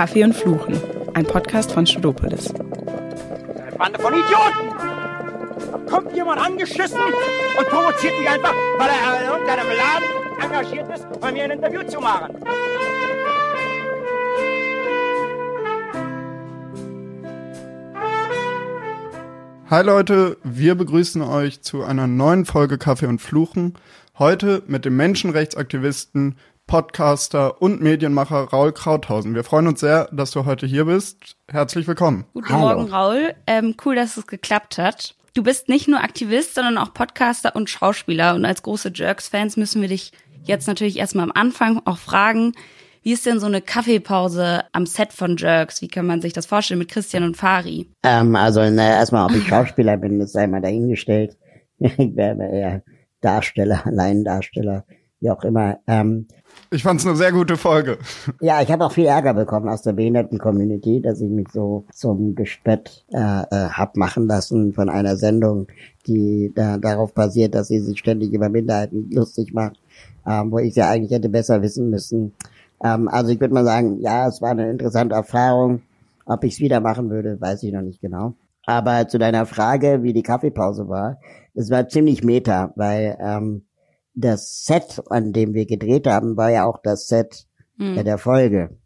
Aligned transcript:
Kaffee 0.00 0.24
und 0.24 0.34
Fluchen, 0.34 0.80
ein 1.12 1.26
Podcast 1.26 1.72
von 1.72 1.86
Studopolis. 1.86 2.54
Eine 2.54 3.76
Bande 3.76 3.98
von 3.98 4.14
Idioten! 4.14 4.70
Da 5.72 5.78
kommt 5.90 6.16
jemand 6.16 6.40
angeschissen 6.40 6.98
und 7.58 7.68
provoziert 7.68 8.18
mich 8.18 8.26
einfach, 8.26 8.54
weil 8.78 8.88
er 8.88 9.20
in 9.20 9.28
irgendeinem 9.28 9.66
Laden 9.76 10.42
engagiert 10.42 10.96
ist, 10.96 11.20
bei 11.20 11.30
mir 11.30 11.44
ein 11.44 11.50
Interview 11.50 11.82
zu 11.82 12.00
machen. 12.00 12.34
Hi 19.68 19.84
Leute, 19.84 20.38
wir 20.42 20.76
begrüßen 20.76 21.20
euch 21.20 21.60
zu 21.60 21.84
einer 21.84 22.06
neuen 22.06 22.46
Folge 22.46 22.78
Kaffee 22.78 23.04
und 23.04 23.20
Fluchen. 23.20 23.74
Heute 24.18 24.62
mit 24.66 24.86
dem 24.86 24.96
Menschenrechtsaktivisten, 24.96 26.38
Podcaster 26.70 27.60
und 27.60 27.82
Medienmacher 27.82 28.44
Raul 28.44 28.70
Krauthausen. 28.70 29.34
Wir 29.34 29.42
freuen 29.42 29.66
uns 29.66 29.80
sehr, 29.80 30.08
dass 30.12 30.30
du 30.30 30.44
heute 30.44 30.68
hier 30.68 30.84
bist. 30.84 31.36
Herzlich 31.48 31.88
willkommen. 31.88 32.26
Guten 32.32 32.48
Hallo. 32.48 32.76
Morgen, 32.76 32.92
Raul. 32.92 33.34
Ähm, 33.48 33.74
cool, 33.84 33.96
dass 33.96 34.16
es 34.16 34.28
geklappt 34.28 34.78
hat. 34.78 35.16
Du 35.34 35.42
bist 35.42 35.68
nicht 35.68 35.88
nur 35.88 35.98
Aktivist, 35.98 36.54
sondern 36.54 36.78
auch 36.78 36.94
Podcaster 36.94 37.56
und 37.56 37.68
Schauspieler. 37.68 38.36
Und 38.36 38.44
als 38.44 38.62
große 38.62 38.92
Jerks-Fans 38.94 39.56
müssen 39.56 39.82
wir 39.82 39.88
dich 39.88 40.12
jetzt 40.44 40.68
natürlich 40.68 41.00
erstmal 41.00 41.24
am 41.24 41.32
Anfang 41.34 41.82
auch 41.86 41.98
fragen, 41.98 42.52
wie 43.02 43.14
ist 43.14 43.26
denn 43.26 43.40
so 43.40 43.46
eine 43.46 43.62
Kaffeepause 43.62 44.62
am 44.70 44.86
Set 44.86 45.12
von 45.12 45.36
Jerks? 45.36 45.82
Wie 45.82 45.88
kann 45.88 46.06
man 46.06 46.22
sich 46.22 46.34
das 46.34 46.46
vorstellen 46.46 46.78
mit 46.78 46.88
Christian 46.88 47.24
und 47.24 47.36
Fari? 47.36 47.88
Ähm, 48.04 48.36
also 48.36 48.60
na, 48.70 48.90
erstmal, 48.90 49.24
ob 49.24 49.34
ich 49.34 49.44
Schauspieler 49.48 49.96
bin, 49.96 50.20
das 50.20 50.30
sei 50.30 50.46
mal 50.46 50.60
dahingestellt. 50.60 51.36
ich 51.80 52.14
wäre 52.14 52.48
eher 52.48 52.82
Darsteller, 53.22 53.82
Laiendarsteller, 53.90 54.84
wie 55.18 55.30
auch 55.30 55.42
immer. 55.42 55.80
Ähm, 55.88 56.28
Ich 56.72 56.84
fand's 56.84 57.04
eine 57.04 57.16
sehr 57.16 57.32
gute 57.32 57.56
Folge. 57.56 57.98
ja, 58.40 58.62
ich 58.62 58.70
habe 58.70 58.84
auch 58.84 58.92
viel 58.92 59.06
Ärger 59.06 59.34
bekommen 59.34 59.68
aus 59.68 59.82
der 59.82 59.92
Behinderten-Community, 59.92 61.00
dass 61.02 61.20
ich 61.20 61.28
mich 61.28 61.48
so 61.52 61.84
zum 61.92 62.36
Gespött 62.36 63.04
äh, 63.12 63.16
äh, 63.18 63.70
hab 63.70 63.96
machen 63.96 64.28
lassen 64.28 64.72
von 64.72 64.88
einer 64.88 65.16
Sendung, 65.16 65.66
die 66.06 66.52
da, 66.54 66.78
darauf 66.78 67.12
basiert, 67.12 67.56
dass 67.56 67.66
sie 67.66 67.80
sich 67.80 67.98
ständig 67.98 68.32
über 68.32 68.48
Minderheiten 68.48 69.10
lustig 69.10 69.52
macht, 69.52 69.80
ähm, 70.24 70.52
wo 70.52 70.60
ich 70.60 70.76
ja 70.76 70.88
eigentlich 70.88 71.10
hätte 71.10 71.28
besser 71.28 71.60
wissen 71.60 71.90
müssen. 71.90 72.34
Ähm, 72.84 73.08
also 73.08 73.32
ich 73.32 73.40
würde 73.40 73.54
mal 73.54 73.64
sagen, 73.64 73.98
ja, 74.00 74.28
es 74.28 74.40
war 74.40 74.50
eine 74.50 74.70
interessante 74.70 75.16
Erfahrung. 75.16 75.82
Ob 76.24 76.44
ich 76.44 76.54
es 76.54 76.60
wieder 76.60 76.78
machen 76.78 77.10
würde, 77.10 77.40
weiß 77.40 77.64
ich 77.64 77.72
noch 77.72 77.82
nicht 77.82 78.00
genau. 78.00 78.34
Aber 78.64 79.08
zu 79.08 79.18
deiner 79.18 79.44
Frage, 79.44 80.04
wie 80.04 80.12
die 80.12 80.22
Kaffeepause 80.22 80.88
war, 80.88 81.18
es 81.54 81.68
war 81.68 81.88
ziemlich 81.88 82.22
meta, 82.22 82.72
weil 82.76 83.18
ähm, 83.20 83.62
das 84.20 84.64
Set, 84.64 85.02
an 85.10 85.32
dem 85.32 85.54
wir 85.54 85.66
gedreht 85.66 86.06
haben, 86.06 86.36
war 86.36 86.50
ja 86.50 86.64
auch 86.64 86.78
das 86.82 87.08
Set 87.08 87.46
äh, 87.78 88.04
der 88.04 88.18
Folge. 88.18 88.76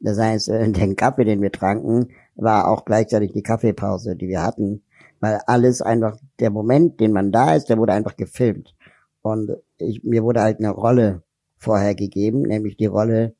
Das 0.00 0.18
heißt, 0.18 0.48
äh, 0.48 0.70
den 0.70 0.96
Kaffee, 0.96 1.24
den 1.24 1.42
wir 1.42 1.52
tranken, 1.52 2.08
war 2.36 2.68
auch 2.68 2.84
gleichzeitig 2.84 3.32
die 3.32 3.42
Kaffeepause, 3.42 4.16
die 4.16 4.28
wir 4.28 4.42
hatten, 4.42 4.82
weil 5.20 5.40
alles 5.46 5.82
einfach, 5.82 6.16
der 6.38 6.50
Moment, 6.50 7.00
den 7.00 7.12
man 7.12 7.32
da 7.32 7.54
ist, 7.54 7.68
der 7.68 7.78
wurde 7.78 7.92
einfach 7.92 8.16
gefilmt. 8.16 8.74
Und 9.22 9.50
ich, 9.78 10.04
mir 10.04 10.22
wurde 10.22 10.40
halt 10.40 10.58
eine 10.58 10.70
Rolle 10.70 11.22
vorher 11.58 11.94
gegeben, 11.94 12.42
nämlich 12.42 12.76
die 12.76 12.86
Rolle 12.86 13.34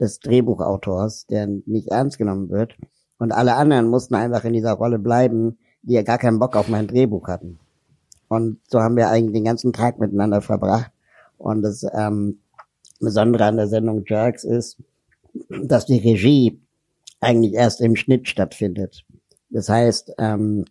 des 0.00 0.20
Drehbuchautors, 0.20 1.26
der 1.26 1.46
nicht 1.66 1.88
ernst 1.88 2.18
genommen 2.18 2.50
wird. 2.50 2.76
Und 3.18 3.32
alle 3.32 3.54
anderen 3.56 3.88
mussten 3.88 4.14
einfach 4.14 4.44
in 4.44 4.52
dieser 4.52 4.72
Rolle 4.72 4.98
bleiben, 4.98 5.58
die 5.82 5.94
ja 5.94 6.02
gar 6.02 6.18
keinen 6.18 6.38
Bock 6.38 6.56
auf 6.56 6.68
mein 6.68 6.86
Drehbuch 6.86 7.28
hatten. 7.28 7.58
Und 8.28 8.58
so 8.68 8.80
haben 8.80 8.96
wir 8.96 9.10
eigentlich 9.10 9.34
den 9.34 9.44
ganzen 9.44 9.72
Tag 9.72 9.98
miteinander 9.98 10.40
verbracht. 10.40 10.90
Und 11.44 11.60
das 11.60 11.84
ähm, 11.92 12.38
Besondere 13.00 13.44
an 13.44 13.58
der 13.58 13.68
Sendung 13.68 14.02
Jerks 14.06 14.44
ist, 14.44 14.78
dass 15.50 15.84
die 15.84 15.98
Regie 15.98 16.58
eigentlich 17.20 17.52
erst 17.52 17.82
im 17.82 17.96
Schnitt 17.96 18.28
stattfindet. 18.28 19.04
Das 19.50 19.68
heißt, 19.68 20.14
ähm, 20.16 20.64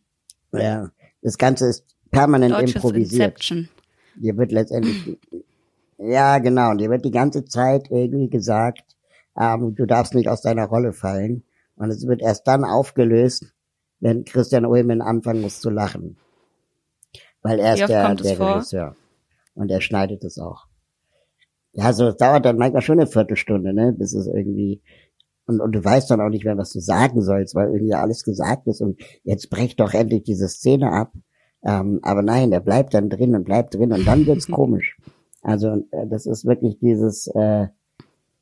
ja, 0.52 0.90
das 1.22 1.38
Ganze 1.38 1.68
ist 1.68 1.86
permanent 2.10 2.56
Deutsches 2.56 2.76
improvisiert. 2.76 3.22
Inception. 3.22 3.70
Dir 4.16 4.36
wird 4.36 4.52
letztendlich, 4.52 5.20
ja 6.00 6.40
genau, 6.40 6.72
und 6.72 6.80
dir 6.80 6.90
wird 6.90 7.06
die 7.06 7.12
ganze 7.12 7.46
Zeit 7.46 7.92
irgendwie 7.92 8.32
gesagt, 8.32 8.96
ähm, 9.40 9.76
du 9.76 9.86
darfst 9.86 10.16
nicht 10.16 10.28
aus 10.28 10.42
deiner 10.42 10.66
Rolle 10.66 10.92
fallen. 10.92 11.44
Und 11.76 11.92
es 11.92 12.08
wird 12.08 12.22
erst 12.22 12.48
dann 12.48 12.64
aufgelöst, 12.64 13.54
wenn 14.00 14.26
Christian 14.26 14.66
Ullmann 14.66 15.02
anfangen 15.02 15.42
muss 15.42 15.62
zu 15.62 15.70
lachen. 15.70 16.18
Weil 17.44 17.60
er 17.60 17.74
ist 17.74 17.88
der, 17.88 18.16
der? 18.16 18.40
Regisseur. 18.40 18.96
Und 19.56 19.70
er 19.70 19.82
schneidet 19.82 20.24
es 20.24 20.40
auch. 20.40 20.66
Ja, 21.74 21.94
so 21.94 22.08
es 22.08 22.18
dauert 22.18 22.46
dann 22.46 22.58
manchmal 22.58 22.82
schon 22.82 23.00
eine 23.00 23.08
Viertelstunde, 23.08 23.74
ne, 23.74 23.94
bis 23.94 24.14
es 24.14 24.28
irgendwie 24.28 24.82
und, 25.46 25.60
und 25.60 25.74
du 25.74 25.84
weißt 25.84 26.10
dann 26.10 26.22
auch 26.22 26.30
nicht 26.30 26.46
mehr, 26.46 26.58
was 26.58 26.72
du 26.72 26.80
sagen 26.80 27.22
sollst, 27.22 27.56
weil 27.56 27.72
irgendwie 27.72 27.94
alles 27.94 28.24
gesagt 28.24 28.68
ist 28.68 28.82
und 28.82 29.02
jetzt 29.24 29.50
brech 29.50 29.76
doch 29.76 29.94
endlich 29.94 30.24
diese 30.24 30.48
Szene 30.48 30.92
ab. 30.92 31.14
Ähm, 31.64 32.00
aber 32.02 32.22
nein, 32.22 32.52
der 32.52 32.60
bleibt 32.60 32.94
dann 32.94 33.10
drin 33.10 33.36
und 33.36 33.44
bleibt 33.44 33.74
drin 33.74 33.92
und 33.92 34.06
dann 34.06 34.26
wird's 34.26 34.48
komisch. 34.52 34.98
Also 35.42 35.84
äh, 35.92 36.08
das 36.08 36.26
ist 36.26 36.46
wirklich 36.46 36.80
dieses, 36.80 37.28
äh, 37.28 37.68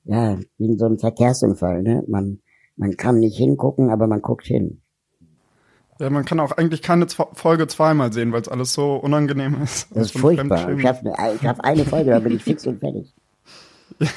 ja, 0.03 0.39
wie 0.57 0.65
in 0.65 0.77
so 0.77 0.85
einem 0.85 0.99
Verkehrsunfall, 0.99 1.81
ne? 1.83 2.03
Man, 2.07 2.39
man 2.75 2.97
kann 2.97 3.19
nicht 3.19 3.37
hingucken, 3.37 3.89
aber 3.89 4.07
man 4.07 4.21
guckt 4.21 4.45
hin. 4.45 4.81
Ja, 6.01 6.09
man 6.09 6.25
kann 6.25 6.39
auch 6.39 6.51
eigentlich 6.53 6.81
keine 6.81 7.05
Zw 7.05 7.25
Folge 7.33 7.67
zweimal 7.67 8.11
sehen, 8.11 8.31
weil 8.31 8.41
es 8.41 8.47
alles 8.47 8.73
so 8.73 8.95
unangenehm 8.95 9.61
ist. 9.61 9.87
Das 9.91 10.07
ist 10.07 10.17
furchtbar. 10.17 10.71
Ich 10.71 10.77
ich 10.77 11.41
schaff 11.41 11.59
eine 11.59 11.85
Folge, 11.85 12.09
da 12.09 12.19
bin 12.19 12.35
ich 12.37 12.43
fix 12.43 12.65
und 12.65 12.79
fertig. 12.79 13.13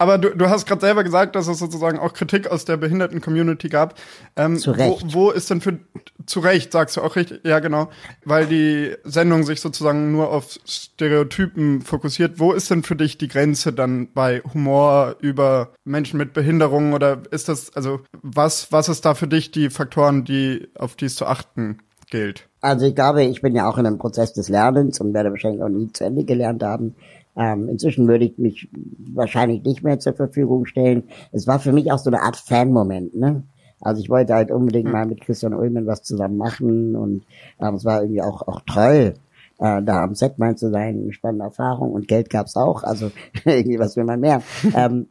Aber 0.00 0.16
du, 0.16 0.34
du 0.34 0.48
hast 0.48 0.64
gerade 0.66 0.80
selber 0.80 1.04
gesagt, 1.04 1.36
dass 1.36 1.46
es 1.46 1.58
sozusagen 1.58 1.98
auch 1.98 2.14
Kritik 2.14 2.50
aus 2.50 2.64
der 2.64 2.78
Behinderten-Community 2.78 3.68
gab. 3.68 3.98
Ähm, 4.34 4.56
Zu 4.56 4.70
Recht. 4.70 5.12
Wo, 5.12 5.26
wo 5.26 5.30
ist 5.30 5.50
denn 5.50 5.60
für 5.60 5.78
zu 6.24 6.40
Recht, 6.40 6.72
sagst 6.72 6.96
du 6.96 7.02
auch 7.02 7.16
richtig, 7.16 7.40
ja 7.44 7.58
genau, 7.58 7.90
weil 8.24 8.46
die 8.46 8.96
Sendung 9.04 9.44
sich 9.44 9.60
sozusagen 9.60 10.10
nur 10.10 10.30
auf 10.30 10.58
Stereotypen 10.64 11.82
fokussiert. 11.82 12.38
Wo 12.38 12.52
ist 12.52 12.70
denn 12.70 12.82
für 12.82 12.96
dich 12.96 13.18
die 13.18 13.28
Grenze 13.28 13.74
dann 13.74 14.10
bei 14.14 14.40
Humor 14.54 15.16
über 15.20 15.74
Menschen 15.84 16.16
mit 16.16 16.32
Behinderungen 16.32 16.94
oder 16.94 17.20
ist 17.30 17.50
das, 17.50 17.76
also 17.76 18.00
was, 18.22 18.72
was 18.72 18.88
ist 18.88 19.04
da 19.04 19.12
für 19.12 19.28
dich 19.28 19.50
die 19.50 19.68
Faktoren, 19.68 20.24
die, 20.24 20.70
auf 20.78 20.96
die 20.96 21.06
es 21.06 21.14
zu 21.14 21.26
achten 21.26 21.76
gilt? 22.10 22.48
Also 22.62 22.86
ich 22.86 22.94
glaube, 22.94 23.24
ich 23.24 23.42
bin 23.42 23.54
ja 23.54 23.68
auch 23.68 23.76
in 23.76 23.86
einem 23.86 23.98
Prozess 23.98 24.32
des 24.32 24.48
Lernens 24.48 24.98
und 24.98 25.12
werde 25.12 25.30
wahrscheinlich 25.30 25.62
auch 25.62 25.68
nie 25.68 25.92
zu 25.92 26.04
Ende 26.04 26.24
gelernt 26.24 26.62
haben. 26.62 26.94
Ähm, 27.36 27.68
inzwischen 27.68 28.08
würde 28.08 28.24
ich 28.24 28.38
mich 28.38 28.68
wahrscheinlich 29.14 29.62
nicht 29.64 29.82
mehr 29.82 29.98
zur 29.98 30.14
Verfügung 30.14 30.66
stellen. 30.66 31.04
Es 31.32 31.46
war 31.46 31.60
für 31.60 31.72
mich 31.72 31.90
auch 31.92 31.98
so 31.98 32.10
eine 32.10 32.22
Art 32.22 32.36
Fan-Moment, 32.36 33.16
ne? 33.16 33.44
Also 33.80 34.02
ich 34.02 34.10
wollte 34.10 34.34
halt 34.34 34.50
unbedingt 34.50 34.92
mal 34.92 35.06
mit 35.06 35.22
Christian 35.22 35.54
Ullmann 35.54 35.86
was 35.86 36.02
zusammen 36.02 36.36
machen 36.36 36.96
und 36.96 37.24
ähm, 37.60 37.74
es 37.76 37.84
war 37.84 38.02
irgendwie 38.02 38.20
auch, 38.20 38.46
auch 38.46 38.60
toll, 38.66 39.14
äh, 39.58 39.82
da 39.82 40.02
am 40.02 40.14
Set 40.14 40.38
mal 40.38 40.56
zu 40.56 40.70
sein, 40.70 41.00
eine 41.02 41.12
spannende 41.12 41.46
Erfahrung 41.46 41.92
und 41.92 42.06
Geld 42.06 42.28
gab's 42.28 42.56
auch, 42.56 42.82
also 42.82 43.10
irgendwie 43.44 43.78
was 43.78 43.96
will 43.96 44.04
man 44.04 44.20
mehr. 44.20 44.42
ähm, 44.76 45.06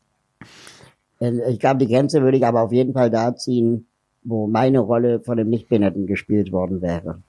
äh, 1.20 1.52
ich 1.52 1.60
glaube, 1.60 1.80
die 1.80 1.92
Grenze 1.92 2.22
würde 2.22 2.38
ich 2.38 2.46
aber 2.46 2.62
auf 2.62 2.72
jeden 2.72 2.94
Fall 2.94 3.10
da 3.10 3.36
ziehen, 3.36 3.88
wo 4.24 4.48
meine 4.48 4.80
Rolle 4.80 5.20
von 5.22 5.38
dem 5.38 5.50
Nichtbehinderten 5.50 6.06
gespielt 6.06 6.52
worden 6.52 6.82
wäre. 6.82 7.22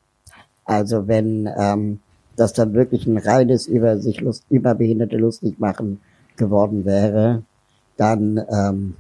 Also 0.65 1.09
wenn 1.09 1.49
ähm, 1.57 2.01
das 2.37 2.53
dann 2.53 2.75
wirklich 2.75 3.07
ein 3.07 3.19
reines 3.19 3.67
über 3.67 3.99
sich 3.99 4.21
lust, 4.21 4.45
über 4.51 4.75
Behinderte 4.75 5.17
lustig 5.17 5.59
machen 5.59 6.01
geworden 6.37 6.85
wäre, 6.85 7.43
dann 7.97 8.39
ähm, 8.51 8.95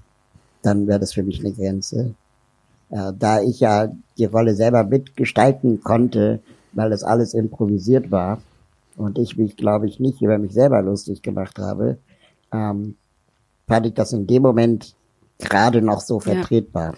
dann 0.62 0.86
wäre 0.86 1.00
das 1.00 1.14
für 1.14 1.22
mich 1.22 1.40
eine 1.40 1.52
Grenze. 1.52 2.14
Äh, 2.90 3.12
da 3.18 3.40
ich 3.40 3.60
ja 3.60 3.90
die 4.18 4.24
Rolle 4.24 4.54
selber 4.54 4.84
mitgestalten 4.84 5.80
konnte, 5.80 6.40
weil 6.72 6.90
das 6.90 7.02
alles 7.02 7.34
improvisiert 7.34 8.10
war 8.10 8.42
und 8.96 9.18
ich 9.18 9.36
mich, 9.36 9.56
glaube 9.56 9.86
ich, 9.86 10.00
nicht 10.00 10.20
über 10.20 10.38
mich 10.38 10.52
selber 10.52 10.82
lustig 10.82 11.22
gemacht 11.22 11.58
habe, 11.58 11.98
ähm, 12.52 12.96
fand 13.66 13.86
ich 13.86 13.94
das 13.94 14.12
in 14.12 14.26
dem 14.26 14.42
Moment 14.42 14.94
gerade 15.38 15.80
noch 15.80 16.00
so 16.00 16.16
Ja. 16.16 16.20
vertretbar. 16.20 16.94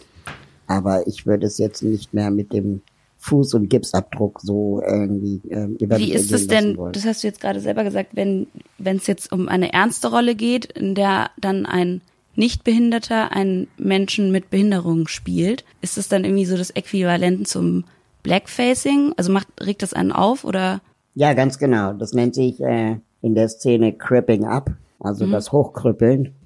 Aber 0.67 1.07
ich 1.07 1.27
würde 1.27 1.47
es 1.47 1.59
jetzt 1.59 1.83
nicht 1.83 2.15
mehr 2.15 2.31
mit 2.31 2.53
dem 2.53 2.83
Fuß- 3.23 3.55
und 3.55 3.69
Gipsabdruck 3.69 4.41
so 4.41 4.83
irgendwie 4.85 5.41
über 5.79 5.99
Wie 5.99 6.13
ist 6.13 6.33
es 6.33 6.49
denn, 6.49 6.77
wollen. 6.77 6.93
das 6.93 7.07
hast 7.07 7.23
du 7.23 7.29
jetzt 7.29 7.41
gerade 7.41 7.61
selber 7.61 7.85
gesagt, 7.85 8.11
wenn 8.15 8.49
wenn 8.79 8.97
es 8.97 9.07
jetzt 9.07 9.31
um 9.33 9.49
eine 9.49 9.73
ernste 9.73 10.11
Rolle 10.11 10.35
geht, 10.35 10.65
in 10.65 10.95
der 10.95 11.31
dann 11.41 11.65
ein 11.65 12.01
Nichtbehinderter 12.35 13.33
einen 13.33 13.69
Menschen 13.77 14.33
mit 14.33 14.51
Behinderung 14.51 15.07
spielt, 15.07 15.65
ist 15.83 15.99
es 15.99 16.09
dann 16.09 16.25
irgendwie 16.25 16.47
so 16.47 16.57
das 16.57 16.71
Äquivalent 16.71 17.47
zum 17.47 17.85
Blackfacing? 18.23 19.13
Also 19.17 19.33
macht 19.33 19.49
regt 19.61 19.83
das 19.83 19.93
einen 19.93 20.13
auf 20.13 20.45
oder 20.45 20.81
Ja, 21.15 21.35
ganz 21.35 21.59
genau. 21.59 21.93
Das 21.93 22.15
nennt 22.15 22.35
sich 22.35 22.61
äh, 22.61 22.97
in 23.21 23.35
der 23.35 23.49
Szene 23.49 23.93
Cripping 23.93 24.45
Up, 24.45 24.71
also 24.99 25.27
das 25.27 25.53
Hochkrüppeln. 25.53 26.35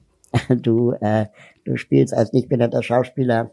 Du, 0.50 0.92
äh, 1.00 1.26
du 1.64 1.78
spielst 1.78 2.12
als 2.12 2.34
nicht 2.34 2.48
behinderter 2.50 2.82
Schauspieler 2.82 3.52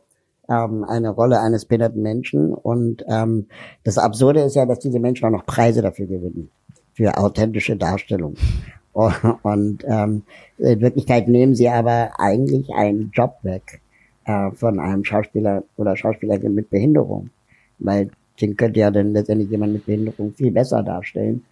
ähm, 0.54 0.84
eine 0.84 1.10
Rolle 1.10 1.40
eines 1.42 1.66
behinderten 1.66 2.02
Menschen 2.02 2.54
und 2.54 3.04
ähm, 3.08 3.48
das 3.84 3.98
Absurde 3.98 4.42
ist 4.42 4.56
ja, 4.56 4.66
dass 4.66 4.80
diese 4.80 5.00
Menschen 5.00 5.26
auch 5.26 5.32
noch 5.32 5.46
Preise 5.46 5.82
dafür 5.82 6.08
gewinnen, 6.08 6.50
für 6.94 7.18
authentische 7.18 7.76
Darstellung. 7.76 8.36
Und 8.94 9.84
ähm, 9.88 10.22
in 10.60 10.82
Wirklichkeit 10.82 11.28
nehmen 11.28 11.56
sie 11.56 11.68
aber 11.68 12.12
eigentlich 12.20 12.70
einen 12.76 13.10
Job 13.12 13.38
weg, 13.42 13.82
äh, 14.26 14.52
von 14.52 14.80
einem 14.80 15.04
Schauspieler 15.04 15.64
oder 15.78 15.98
Schauspielerin 15.98 16.54
mit 16.54 16.70
Behinderung. 16.70 17.30
Weil 17.80 18.12
den 18.40 18.56
könnte 18.56 18.80
ja 18.80 18.92
dann 18.92 19.14
letztendlich 19.14 19.50
jemand 19.50 19.74
mit 19.74 19.86
Behinderung 19.86 20.34
viel 20.34 20.52
besser 20.52 20.84
darstellen. 20.84 21.44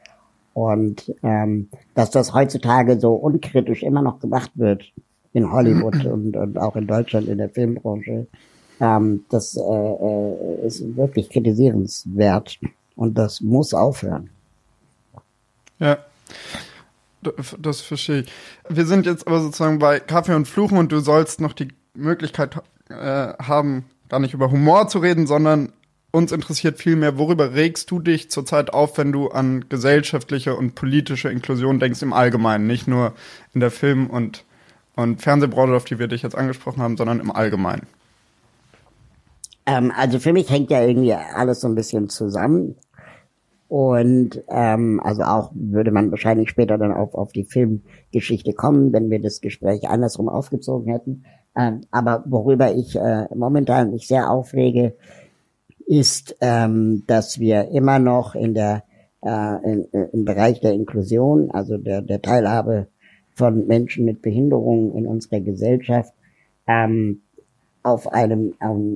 Und 0.53 1.13
ähm, 1.23 1.69
dass 1.95 2.11
das 2.11 2.33
heutzutage 2.33 2.99
so 2.99 3.13
unkritisch 3.13 3.83
immer 3.83 4.01
noch 4.01 4.19
gemacht 4.19 4.51
wird 4.55 4.83
in 5.33 5.51
Hollywood 5.51 6.05
und, 6.05 6.35
und 6.35 6.57
auch 6.57 6.75
in 6.75 6.87
Deutschland 6.87 7.27
in 7.27 7.37
der 7.37 7.49
Filmbranche, 7.49 8.27
ähm, 8.81 9.25
das 9.29 9.55
äh, 9.55 9.61
äh, 9.61 10.65
ist 10.65 10.97
wirklich 10.97 11.29
kritisierenswert 11.29 12.59
und 12.95 13.17
das 13.17 13.39
muss 13.39 13.73
aufhören. 13.73 14.31
Ja. 15.79 15.99
Das 17.59 17.81
verstehe 17.81 18.21
ich. 18.21 18.31
Wir 18.67 18.87
sind 18.87 19.05
jetzt 19.05 19.27
aber 19.27 19.41
sozusagen 19.41 19.77
bei 19.77 19.99
Kaffee 19.99 20.33
und 20.33 20.47
Fluchen 20.47 20.79
und 20.79 20.91
du 20.91 21.01
sollst 21.01 21.39
noch 21.39 21.53
die 21.53 21.67
Möglichkeit 21.93 22.59
äh, 22.89 22.95
haben, 22.95 23.85
gar 24.09 24.19
nicht 24.19 24.33
über 24.33 24.49
Humor 24.49 24.87
zu 24.87 24.97
reden, 24.97 25.27
sondern 25.27 25.71
uns 26.09 26.31
interessiert 26.31 26.79
vielmehr, 26.79 27.19
worüber 27.19 27.53
regst 27.53 27.91
du 27.91 27.99
dich 27.99 28.31
zurzeit 28.31 28.73
auf, 28.73 28.97
wenn 28.97 29.11
du 29.11 29.29
an 29.29 29.69
gesellschaftliche 29.69 30.55
und 30.55 30.73
politische 30.73 31.29
Inklusion 31.29 31.79
denkst 31.79 32.01
im 32.01 32.11
Allgemeinen, 32.11 32.65
nicht 32.65 32.87
nur 32.87 33.13
in 33.53 33.59
der 33.59 33.71
Film- 33.71 34.09
und, 34.09 34.43
und 34.95 35.21
Fernsehbranche, 35.21 35.75
auf 35.75 35.85
die 35.85 35.99
wir 35.99 36.07
dich 36.07 36.23
jetzt 36.23 36.35
angesprochen 36.35 36.81
haben, 36.81 36.97
sondern 36.97 37.19
im 37.19 37.29
Allgemeinen? 37.29 37.85
Ähm, 39.71 39.91
also 39.95 40.19
für 40.19 40.33
mich 40.33 40.49
hängt 40.49 40.69
ja 40.69 40.81
irgendwie 40.81 41.13
alles 41.13 41.61
so 41.61 41.67
ein 41.67 41.75
bisschen 41.75 42.09
zusammen. 42.09 42.75
Und 43.67 44.43
ähm, 44.49 44.99
also 45.01 45.23
auch 45.23 45.51
würde 45.53 45.91
man 45.91 46.11
wahrscheinlich 46.11 46.49
später 46.49 46.77
dann 46.77 46.91
auf, 46.91 47.15
auf 47.15 47.31
die 47.31 47.45
Filmgeschichte 47.45 48.51
kommen, 48.51 48.91
wenn 48.91 49.09
wir 49.09 49.21
das 49.21 49.39
Gespräch 49.39 49.87
andersrum 49.87 50.27
aufgezogen 50.27 50.91
hätten. 50.91 51.23
Ähm, 51.57 51.81
aber 51.89 52.25
worüber 52.27 52.75
ich 52.75 52.97
äh, 52.97 53.27
momentan 53.33 53.91
mich 53.91 54.07
sehr 54.07 54.29
aufrege, 54.29 54.95
ist, 55.85 56.35
ähm, 56.41 57.03
dass 57.07 57.39
wir 57.39 57.69
immer 57.69 57.99
noch 57.99 58.35
in 58.35 58.53
der 58.53 58.83
äh, 59.23 59.63
in, 59.63 59.85
im 60.11 60.25
Bereich 60.25 60.59
der 60.59 60.73
Inklusion, 60.73 61.49
also 61.51 61.77
der, 61.77 62.01
der 62.01 62.21
Teilhabe 62.21 62.87
von 63.35 63.67
Menschen 63.67 64.03
mit 64.03 64.21
Behinderungen 64.21 64.93
in 64.95 65.07
unserer 65.07 65.39
Gesellschaft, 65.39 66.13
ähm, 66.67 67.21
auf 67.83 68.07
einem 68.07 68.53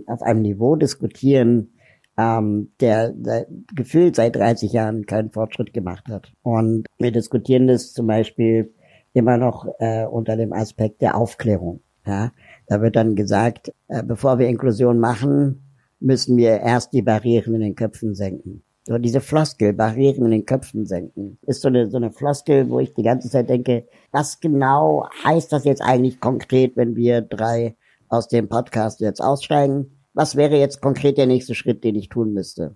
auf 0.07 0.21
einem 0.21 0.41
Niveau 0.41 0.75
diskutieren, 0.75 1.73
ähm, 2.17 2.71
der, 2.79 3.11
der 3.11 3.47
gefühlt 3.75 4.15
seit 4.15 4.35
30 4.35 4.71
Jahren 4.71 5.05
keinen 5.05 5.31
Fortschritt 5.31 5.73
gemacht 5.73 6.05
hat. 6.09 6.31
Und 6.43 6.85
wir 6.97 7.11
diskutieren 7.11 7.67
das 7.67 7.93
zum 7.93 8.07
Beispiel 8.07 8.73
immer 9.13 9.37
noch 9.37 9.67
äh, 9.79 10.05
unter 10.05 10.37
dem 10.37 10.53
Aspekt 10.53 11.01
der 11.01 11.17
Aufklärung. 11.17 11.81
Ja, 12.05 12.31
da 12.67 12.81
wird 12.81 12.95
dann 12.95 13.15
gesagt, 13.15 13.73
äh, 13.87 14.03
bevor 14.03 14.37
wir 14.37 14.47
Inklusion 14.47 14.99
machen, 14.99 15.63
müssen 15.99 16.37
wir 16.37 16.59
erst 16.59 16.93
die 16.93 17.01
Barrieren 17.01 17.55
in 17.55 17.61
den 17.61 17.75
Köpfen 17.75 18.13
senken. 18.13 18.63
So 18.83 18.99
diese 18.99 19.21
Floskel, 19.21 19.73
Barrieren 19.73 20.25
in 20.25 20.31
den 20.31 20.45
Köpfen 20.45 20.85
senken, 20.85 21.39
ist 21.47 21.61
so 21.61 21.69
eine, 21.69 21.89
so 21.89 21.97
eine 21.97 22.11
Floskel, 22.11 22.69
wo 22.69 22.79
ich 22.79 22.93
die 22.93 23.01
ganze 23.01 23.29
Zeit 23.29 23.49
denke, 23.49 23.87
was 24.11 24.39
genau 24.39 25.07
heißt 25.23 25.51
das 25.51 25.63
jetzt 25.63 25.81
eigentlich 25.81 26.19
konkret, 26.19 26.77
wenn 26.77 26.95
wir 26.95 27.21
drei 27.21 27.75
aus 28.09 28.27
dem 28.27 28.47
Podcast 28.49 28.99
jetzt 28.99 29.21
aussteigen? 29.21 29.91
Was 30.13 30.35
wäre 30.35 30.57
jetzt 30.57 30.81
konkret 30.81 31.17
der 31.17 31.25
nächste 31.25 31.55
Schritt, 31.55 31.83
den 31.83 31.95
ich 31.95 32.09
tun 32.09 32.33
müsste? 32.33 32.75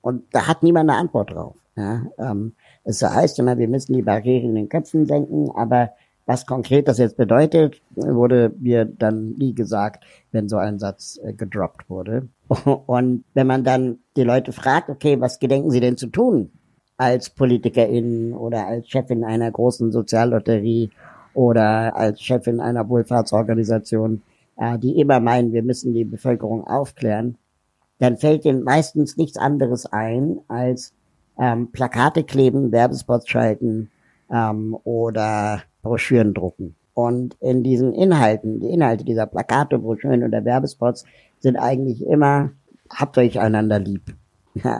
Und 0.00 0.24
da 0.32 0.46
hat 0.46 0.62
niemand 0.62 0.90
eine 0.90 0.98
Antwort 0.98 1.32
drauf. 1.32 1.56
Ja, 1.76 2.02
ähm, 2.18 2.54
es 2.84 3.02
heißt 3.02 3.38
immer, 3.38 3.58
wir 3.58 3.68
müssen 3.68 3.92
die 3.92 4.02
Barrieren 4.02 4.50
in 4.50 4.54
den 4.56 4.68
Köpfen 4.68 5.06
senken, 5.06 5.50
aber 5.54 5.90
was 6.26 6.44
konkret 6.44 6.88
das 6.88 6.98
jetzt 6.98 7.16
bedeutet, 7.16 7.80
wurde 7.94 8.52
mir 8.58 8.84
dann 8.84 9.30
nie 9.38 9.54
gesagt, 9.54 10.04
wenn 10.30 10.48
so 10.48 10.58
ein 10.58 10.78
Satz 10.78 11.18
äh, 11.22 11.32
gedroppt 11.32 11.88
wurde. 11.88 12.28
Und 12.86 13.24
wenn 13.32 13.46
man 13.46 13.64
dann 13.64 14.00
die 14.16 14.24
Leute 14.24 14.52
fragt, 14.52 14.90
okay, 14.90 15.20
was 15.20 15.38
gedenken 15.38 15.70
sie 15.70 15.80
denn 15.80 15.96
zu 15.96 16.08
tun 16.08 16.50
als 16.98 17.30
Politikerin 17.30 18.34
oder 18.34 18.66
als 18.66 18.88
Chefin 18.88 19.24
einer 19.24 19.50
großen 19.50 19.90
Soziallotterie 19.90 20.90
oder 21.32 21.96
als 21.96 22.20
Chefin 22.20 22.60
einer 22.60 22.88
Wohlfahrtsorganisation, 22.88 24.20
äh, 24.58 24.78
die 24.78 24.98
immer 25.00 25.20
meinen, 25.20 25.52
wir 25.52 25.62
müssen 25.62 25.94
die 25.94 26.04
Bevölkerung 26.04 26.66
aufklären, 26.66 27.38
dann 27.98 28.16
fällt 28.16 28.44
ihnen 28.44 28.62
meistens 28.62 29.16
nichts 29.16 29.38
anderes 29.38 29.86
ein 29.86 30.40
als 30.48 30.92
ähm, 31.38 31.70
Plakate 31.72 32.24
kleben, 32.24 32.72
Werbespots 32.72 33.28
schalten 33.28 33.90
ähm, 34.30 34.76
oder 34.84 35.62
Broschüren 35.82 36.34
drucken. 36.34 36.74
Und 36.94 37.36
in 37.40 37.62
diesen 37.62 37.92
Inhalten, 37.92 38.60
die 38.60 38.70
Inhalte 38.70 39.04
dieser 39.04 39.26
Plakate, 39.26 39.78
Broschüren 39.78 40.24
oder 40.24 40.44
Werbespots 40.44 41.04
sind 41.38 41.56
eigentlich 41.56 42.04
immer, 42.04 42.50
habt 42.90 43.16
euch 43.18 43.38
einander 43.38 43.78
lieb. 43.78 44.14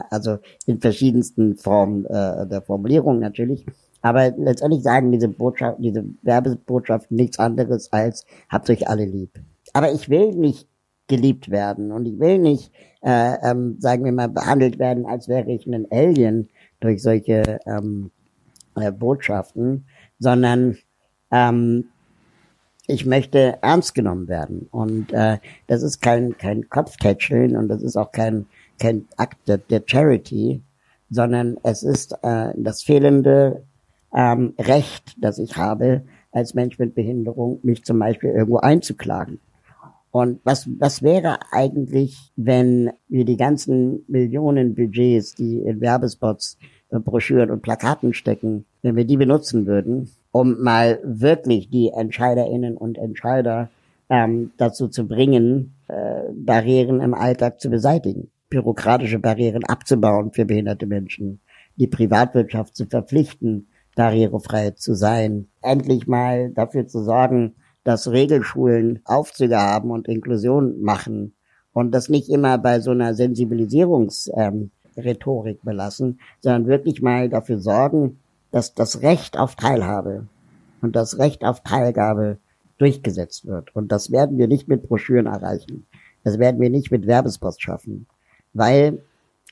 Also 0.09 0.39
in 0.65 0.81
verschiedensten 0.81 1.55
Formen 1.55 2.03
äh, 2.05 2.45
der 2.47 2.61
Formulierung 2.61 3.19
natürlich. 3.19 3.65
Aber 4.01 4.31
letztendlich 4.31 4.83
sagen 4.83 5.11
diese 5.11 5.29
Botschaft, 5.29 5.77
diese 5.79 6.03
Werbebotschaften 6.21 7.15
nichts 7.15 7.39
anderes 7.39 7.91
als 7.93 8.25
habt 8.49 8.69
euch 8.69 8.89
alle 8.89 9.05
lieb. 9.05 9.39
Aber 9.73 9.91
ich 9.91 10.09
will 10.09 10.31
nicht 10.31 10.67
geliebt 11.07 11.49
werden 11.49 11.91
und 11.91 12.05
ich 12.05 12.19
will 12.19 12.37
nicht, 12.37 12.71
äh, 13.01 13.35
ähm, 13.43 13.77
sagen 13.79 14.05
wir 14.05 14.11
mal, 14.11 14.29
behandelt 14.29 14.79
werden, 14.79 15.05
als 15.05 15.27
wäre 15.27 15.51
ich 15.51 15.65
ein 15.65 15.87
Alien 15.91 16.49
durch 16.79 17.01
solche 17.01 17.59
ähm, 17.65 18.11
äh, 18.75 18.91
Botschaften, 18.91 19.85
sondern 20.19 20.77
ähm, 21.31 21.85
ich 22.87 23.05
möchte 23.05 23.59
ernst 23.61 23.93
genommen 23.93 24.27
werden. 24.27 24.67
Und 24.71 25.13
äh, 25.13 25.37
das 25.67 25.83
ist 25.83 26.01
kein, 26.01 26.37
kein 26.37 26.69
Kopftätscheln 26.69 27.55
und 27.55 27.67
das 27.67 27.81
ist 27.83 27.97
auch 27.97 28.11
kein, 28.11 28.47
kein 28.79 29.07
Akt 29.17 29.47
der, 29.47 29.57
der 29.57 29.83
Charity, 29.85 30.63
sondern 31.09 31.57
es 31.63 31.83
ist 31.83 32.17
äh, 32.23 32.53
das 32.55 32.83
fehlende 32.83 33.63
ähm, 34.13 34.53
Recht, 34.57 35.15
das 35.19 35.37
ich 35.37 35.57
habe, 35.57 36.03
als 36.31 36.53
Mensch 36.53 36.79
mit 36.79 36.95
Behinderung, 36.95 37.59
mich 37.63 37.83
zum 37.83 37.99
Beispiel 37.99 38.31
irgendwo 38.31 38.57
einzuklagen. 38.57 39.39
Und 40.11 40.39
was, 40.43 40.67
was 40.79 41.03
wäre 41.03 41.37
eigentlich, 41.51 42.31
wenn 42.35 42.91
wir 43.07 43.25
die 43.25 43.37
ganzen 43.37 44.03
Millionen 44.07 44.73
Budgets, 44.73 45.35
die 45.35 45.59
in 45.59 45.81
Werbespots, 45.81 46.57
Broschüren 46.91 47.51
und 47.51 47.61
Plakaten 47.61 48.13
stecken, 48.13 48.65
wenn 48.81 48.95
wir 48.95 49.05
die 49.05 49.17
benutzen 49.17 49.67
würden, 49.67 50.09
um 50.31 50.59
mal 50.61 50.99
wirklich 51.03 51.69
die 51.69 51.89
Entscheiderinnen 51.89 52.77
und 52.77 52.97
Entscheider 52.97 53.69
ähm, 54.09 54.51
dazu 54.57 54.87
zu 54.87 55.07
bringen, 55.07 55.75
äh, 55.87 56.21
Barrieren 56.33 56.99
im 57.01 57.13
Alltag 57.13 57.61
zu 57.61 57.69
beseitigen, 57.69 58.31
bürokratische 58.49 59.19
Barrieren 59.19 59.63
abzubauen 59.65 60.31
für 60.31 60.45
behinderte 60.45 60.87
Menschen, 60.87 61.41
die 61.75 61.87
Privatwirtschaft 61.87 62.75
zu 62.75 62.87
verpflichten, 62.87 63.67
barrierefrei 63.95 64.71
zu 64.71 64.95
sein, 64.95 65.47
endlich 65.61 66.07
mal 66.07 66.51
dafür 66.51 66.87
zu 66.87 67.03
sorgen, 67.03 67.55
dass 67.83 68.11
Regelschulen 68.11 68.99
Aufzüge 69.05 69.57
haben 69.57 69.91
und 69.91 70.07
Inklusion 70.07 70.81
machen 70.81 71.33
und 71.73 71.91
das 71.91 72.09
nicht 72.09 72.29
immer 72.29 72.57
bei 72.57 72.79
so 72.79 72.91
einer 72.91 73.13
Sensibilisierungsrhetorik 73.13 75.57
ähm, 75.57 75.63
belassen, 75.63 76.19
sondern 76.41 76.67
wirklich 76.67 77.01
mal 77.01 77.29
dafür 77.29 77.59
sorgen, 77.59 78.19
dass 78.51 78.73
das 78.73 79.01
Recht 79.01 79.37
auf 79.37 79.55
Teilhabe 79.55 80.27
und 80.81 80.95
das 80.95 81.17
Recht 81.17 81.45
auf 81.45 81.61
Teilgabe 81.61 82.37
durchgesetzt 82.77 83.45
wird. 83.45 83.75
Und 83.75 83.91
das 83.91 84.11
werden 84.11 84.37
wir 84.37 84.47
nicht 84.47 84.67
mit 84.67 84.87
Broschüren 84.87 85.27
erreichen. 85.27 85.85
Das 86.23 86.39
werden 86.39 86.59
wir 86.59 86.69
nicht 86.69 86.91
mit 86.91 87.07
Werbespost 87.07 87.61
schaffen. 87.61 88.07
Weil, 88.53 89.03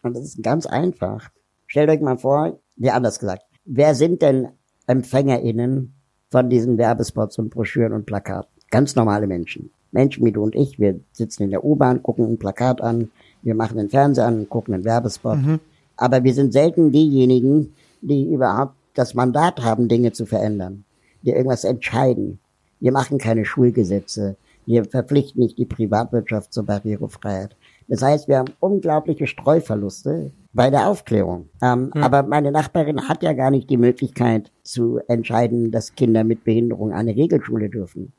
und 0.01 0.15
das 0.15 0.23
ist 0.23 0.43
ganz 0.43 0.65
einfach, 0.65 1.29
stellt 1.67 1.89
euch 1.89 2.01
mal 2.01 2.17
vor, 2.17 2.59
wie 2.75 2.89
anders 2.89 3.19
gesagt, 3.19 3.43
wer 3.65 3.95
sind 3.95 4.21
denn 4.21 4.49
EmpfängerInnen 4.87 5.96
von 6.29 6.49
diesen 6.49 6.77
Werbespots 6.77 7.37
und 7.39 7.49
Broschüren 7.49 7.93
und 7.93 8.05
Plakaten? 8.05 8.49
Ganz 8.69 8.95
normale 8.95 9.27
Menschen. 9.27 9.71
Menschen 9.91 10.25
wie 10.25 10.31
du 10.31 10.43
und 10.43 10.55
ich, 10.55 10.79
wir 10.79 10.99
sitzen 11.11 11.43
in 11.43 11.51
der 11.51 11.63
U-Bahn, 11.63 12.03
gucken 12.03 12.25
ein 12.25 12.37
Plakat 12.37 12.81
an, 12.81 13.09
wir 13.41 13.55
machen 13.55 13.77
den 13.77 13.89
Fernseher 13.89 14.25
an, 14.25 14.49
gucken 14.49 14.73
einen 14.73 14.83
Werbespot. 14.85 15.37
Mhm. 15.37 15.59
Aber 15.95 16.23
wir 16.23 16.33
sind 16.33 16.53
selten 16.53 16.91
diejenigen, 16.91 17.73
die 18.01 18.31
überhaupt 18.31 18.75
das 18.93 19.13
Mandat 19.13 19.63
haben, 19.63 19.87
Dinge 19.87 20.11
zu 20.11 20.25
verändern, 20.25 20.83
die 21.21 21.31
irgendwas 21.31 21.63
entscheiden. 21.63 22.39
Wir 22.79 22.91
machen 22.91 23.17
keine 23.17 23.45
Schulgesetze. 23.45 24.35
Wir 24.65 24.85
verpflichten 24.85 25.41
nicht 25.41 25.57
die 25.57 25.65
Privatwirtschaft 25.65 26.53
zur 26.53 26.65
Barrierefreiheit. 26.65 27.55
Das 27.87 28.01
heißt, 28.01 28.27
wir 28.27 28.37
haben 28.37 28.53
unglaubliche 28.59 29.27
Streuverluste 29.27 30.31
bei 30.57 30.71
der 30.71 30.89
Aufklärung. 30.89 31.49
Ähm, 31.61 31.91
hm. 31.93 32.03
Aber 32.03 32.23
meine 32.23 32.51
Nachbarin 32.51 33.07
hat 33.07 33.21
ja 33.21 33.33
gar 33.33 33.51
nicht 33.51 33.69
die 33.69 33.77
Möglichkeit 33.77 34.51
zu 34.63 34.99
entscheiden, 35.07 35.71
dass 35.71 35.93
Kinder 35.93 36.23
mit 36.23 36.43
Behinderung 36.43 36.91
eine 36.91 37.15
Regelschule 37.15 37.69
dürfen. 37.69 38.11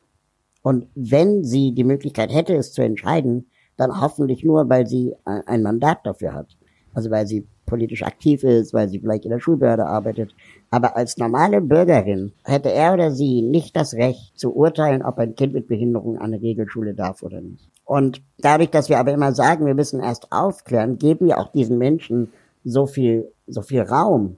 Und 0.62 0.86
wenn 0.94 1.42
sie 1.42 1.74
die 1.74 1.84
Möglichkeit 1.84 2.32
hätte, 2.32 2.54
es 2.54 2.72
zu 2.72 2.82
entscheiden, 2.82 3.50
dann 3.76 4.00
hoffentlich 4.00 4.44
nur, 4.44 4.68
weil 4.68 4.86
sie 4.86 5.14
ein 5.24 5.62
Mandat 5.62 5.98
dafür 6.04 6.32
hat. 6.32 6.56
Also 6.94 7.10
weil 7.10 7.26
sie 7.26 7.46
politisch 7.66 8.04
aktiv 8.04 8.44
ist, 8.44 8.72
weil 8.72 8.88
sie 8.88 9.00
vielleicht 9.00 9.24
in 9.24 9.30
der 9.30 9.40
Schulbehörde 9.40 9.86
arbeitet. 9.86 10.32
Aber 10.70 10.96
als 10.96 11.18
normale 11.18 11.60
Bürgerin 11.60 12.32
hätte 12.44 12.72
er 12.72 12.94
oder 12.94 13.10
sie 13.10 13.42
nicht 13.42 13.74
das 13.74 13.94
Recht 13.94 14.38
zu 14.38 14.54
urteilen, 14.54 15.02
ob 15.02 15.18
ein 15.18 15.34
Kind 15.34 15.54
mit 15.54 15.66
Behinderung 15.66 16.18
an 16.18 16.32
eine 16.32 16.40
Regelschule 16.40 16.94
darf 16.94 17.22
oder 17.22 17.40
nicht. 17.40 17.68
Und 17.88 18.20
dadurch, 18.36 18.68
dass 18.68 18.90
wir 18.90 18.98
aber 18.98 19.14
immer 19.14 19.32
sagen, 19.32 19.64
wir 19.64 19.74
müssen 19.74 20.02
erst 20.02 20.30
aufklären, 20.30 20.98
geben 20.98 21.26
wir 21.26 21.38
auch 21.38 21.50
diesen 21.52 21.78
Menschen 21.78 22.30
so 22.62 22.84
viel, 22.84 23.32
so 23.46 23.62
viel 23.62 23.80
Raum 23.80 24.36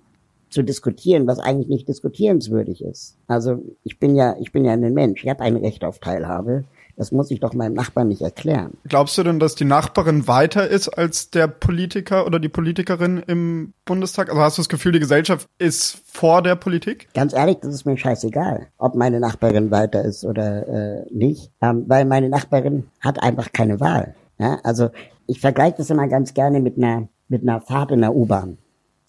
zu 0.51 0.63
diskutieren, 0.63 1.27
was 1.27 1.41
eigentlich 1.41 1.67
nicht 1.67 1.89
diskutierenswürdig 1.89 2.85
ist. 2.85 3.17
Also 3.27 3.61
ich 3.83 3.99
bin 3.99 4.15
ja, 4.15 4.37
ich 4.39 4.53
bin 4.53 4.65
ja 4.65 4.73
ein 4.73 4.95
Mensch, 4.95 5.25
ich 5.25 5.29
habe 5.29 5.41
ein 5.41 5.57
Recht 5.57 5.83
auf 5.83 5.99
Teilhabe. 5.99 6.63
Das 6.97 7.13
muss 7.13 7.31
ich 7.31 7.41
doch 7.41 7.55
meinem 7.55 7.75
Nachbarn 7.75 8.09
nicht 8.09 8.23
erklären. 8.23 8.79
Glaubst 8.89 9.17
du 9.19 9.23
denn, 9.23 9.39
dass 9.41 9.55
die 9.55 9.65
Nachbarin 9.65 10.27
weiter 10.27 10.69
ist 10.69 10.89
als 10.89 11.31
der 11.31 11.49
Politiker 11.49 12.27
oder 12.27 12.39
die 12.39 12.49
Politikerin 12.49 13.23
im 13.27 13.73
Bundestag? 13.85 14.29
Also 14.29 14.41
hast 14.41 14.59
du 14.59 14.63
das 14.63 14.69
Gefühl, 14.69 14.93
die 14.93 15.01
Gesellschaft 15.01 15.49
ist 15.59 16.03
vor 16.05 16.43
der 16.43 16.57
Politik? 16.57 17.09
Ganz 17.15 17.33
ehrlich, 17.33 17.59
das 17.63 17.75
ist 17.75 17.85
mir 17.85 17.97
scheißegal, 17.97 18.69
ob 18.79 18.95
meine 18.95 19.21
Nachbarin 19.21 19.71
weiter 19.71 20.05
ist 20.05 20.25
oder 20.25 20.69
äh, 20.69 21.07
nicht, 21.11 21.53
ähm, 21.61 21.85
weil 21.89 22.05
meine 22.05 22.29
Nachbarin 22.29 22.89
hat 23.01 23.23
einfach 23.23 23.53
keine 23.53 23.81
Wahl. 23.81 24.15
Ja? 24.39 24.59
Also 24.65 24.91
ich 25.27 25.41
vergleiche 25.41 25.79
das 25.79 25.91
immer 25.91 26.09
ganz 26.09 26.35
gerne 26.35 26.61
mit 26.61 26.77
einer 26.77 27.09
mit 27.31 27.43
einer 27.43 27.61
Fahrt 27.61 27.93
in 27.93 28.01
der 28.01 28.15
U-Bahn 28.15 28.59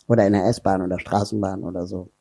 oder 0.07 0.25
in 0.25 0.33
der 0.33 0.45
S-Bahn 0.45 0.81
oder 0.81 0.99
Straßenbahn 0.99 1.63
oder 1.63 1.87
so. 1.87 2.11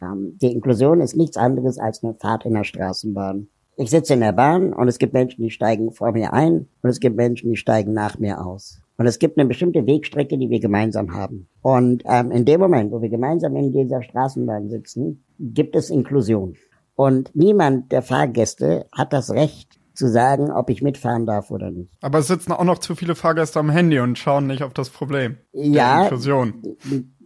Ähm, 0.00 0.36
die 0.40 0.52
Inklusion 0.52 1.00
ist 1.00 1.16
nichts 1.16 1.36
anderes 1.36 1.78
als 1.78 2.04
eine 2.04 2.14
Fahrt 2.14 2.44
in 2.44 2.54
der 2.54 2.64
Straßenbahn. 2.64 3.48
Ich 3.78 3.90
sitze 3.90 4.14
in 4.14 4.20
der 4.20 4.32
Bahn 4.32 4.72
und 4.72 4.88
es 4.88 4.96
gibt 4.96 5.12
Menschen, 5.12 5.42
die 5.42 5.50
steigen 5.50 5.92
vor 5.92 6.12
mir 6.12 6.32
ein 6.32 6.66
und 6.80 6.90
es 6.90 6.98
gibt 6.98 7.14
Menschen, 7.14 7.50
die 7.50 7.56
steigen 7.56 7.92
nach 7.92 8.18
mir 8.18 8.44
aus. 8.44 8.80
Und 8.96 9.06
es 9.06 9.18
gibt 9.18 9.38
eine 9.38 9.46
bestimmte 9.46 9.86
Wegstrecke, 9.86 10.38
die 10.38 10.48
wir 10.48 10.60
gemeinsam 10.60 11.12
haben. 11.12 11.48
Und 11.60 12.02
ähm, 12.06 12.30
in 12.30 12.46
dem 12.46 12.58
Moment, 12.58 12.90
wo 12.90 13.02
wir 13.02 13.10
gemeinsam 13.10 13.54
in 13.54 13.72
dieser 13.72 14.02
Straßenbahn 14.02 14.70
sitzen, 14.70 15.24
gibt 15.38 15.76
es 15.76 15.90
Inklusion. 15.90 16.56
Und 16.94 17.30
niemand 17.34 17.92
der 17.92 18.00
Fahrgäste 18.00 18.86
hat 18.92 19.12
das 19.12 19.30
Recht 19.30 19.78
zu 19.92 20.08
sagen, 20.08 20.50
ob 20.50 20.70
ich 20.70 20.80
mitfahren 20.80 21.26
darf 21.26 21.50
oder 21.50 21.70
nicht. 21.70 21.90
Aber 22.00 22.18
es 22.18 22.28
sitzen 22.28 22.52
auch 22.52 22.64
noch 22.64 22.78
zu 22.78 22.94
viele 22.94 23.14
Fahrgäste 23.14 23.58
am 23.58 23.68
Handy 23.68 23.98
und 23.98 24.18
schauen 24.18 24.46
nicht 24.46 24.62
auf 24.62 24.72
das 24.72 24.88
Problem. 24.88 25.36
Ja, 25.52 25.96
der 25.96 26.04
Inklusion. 26.04 26.76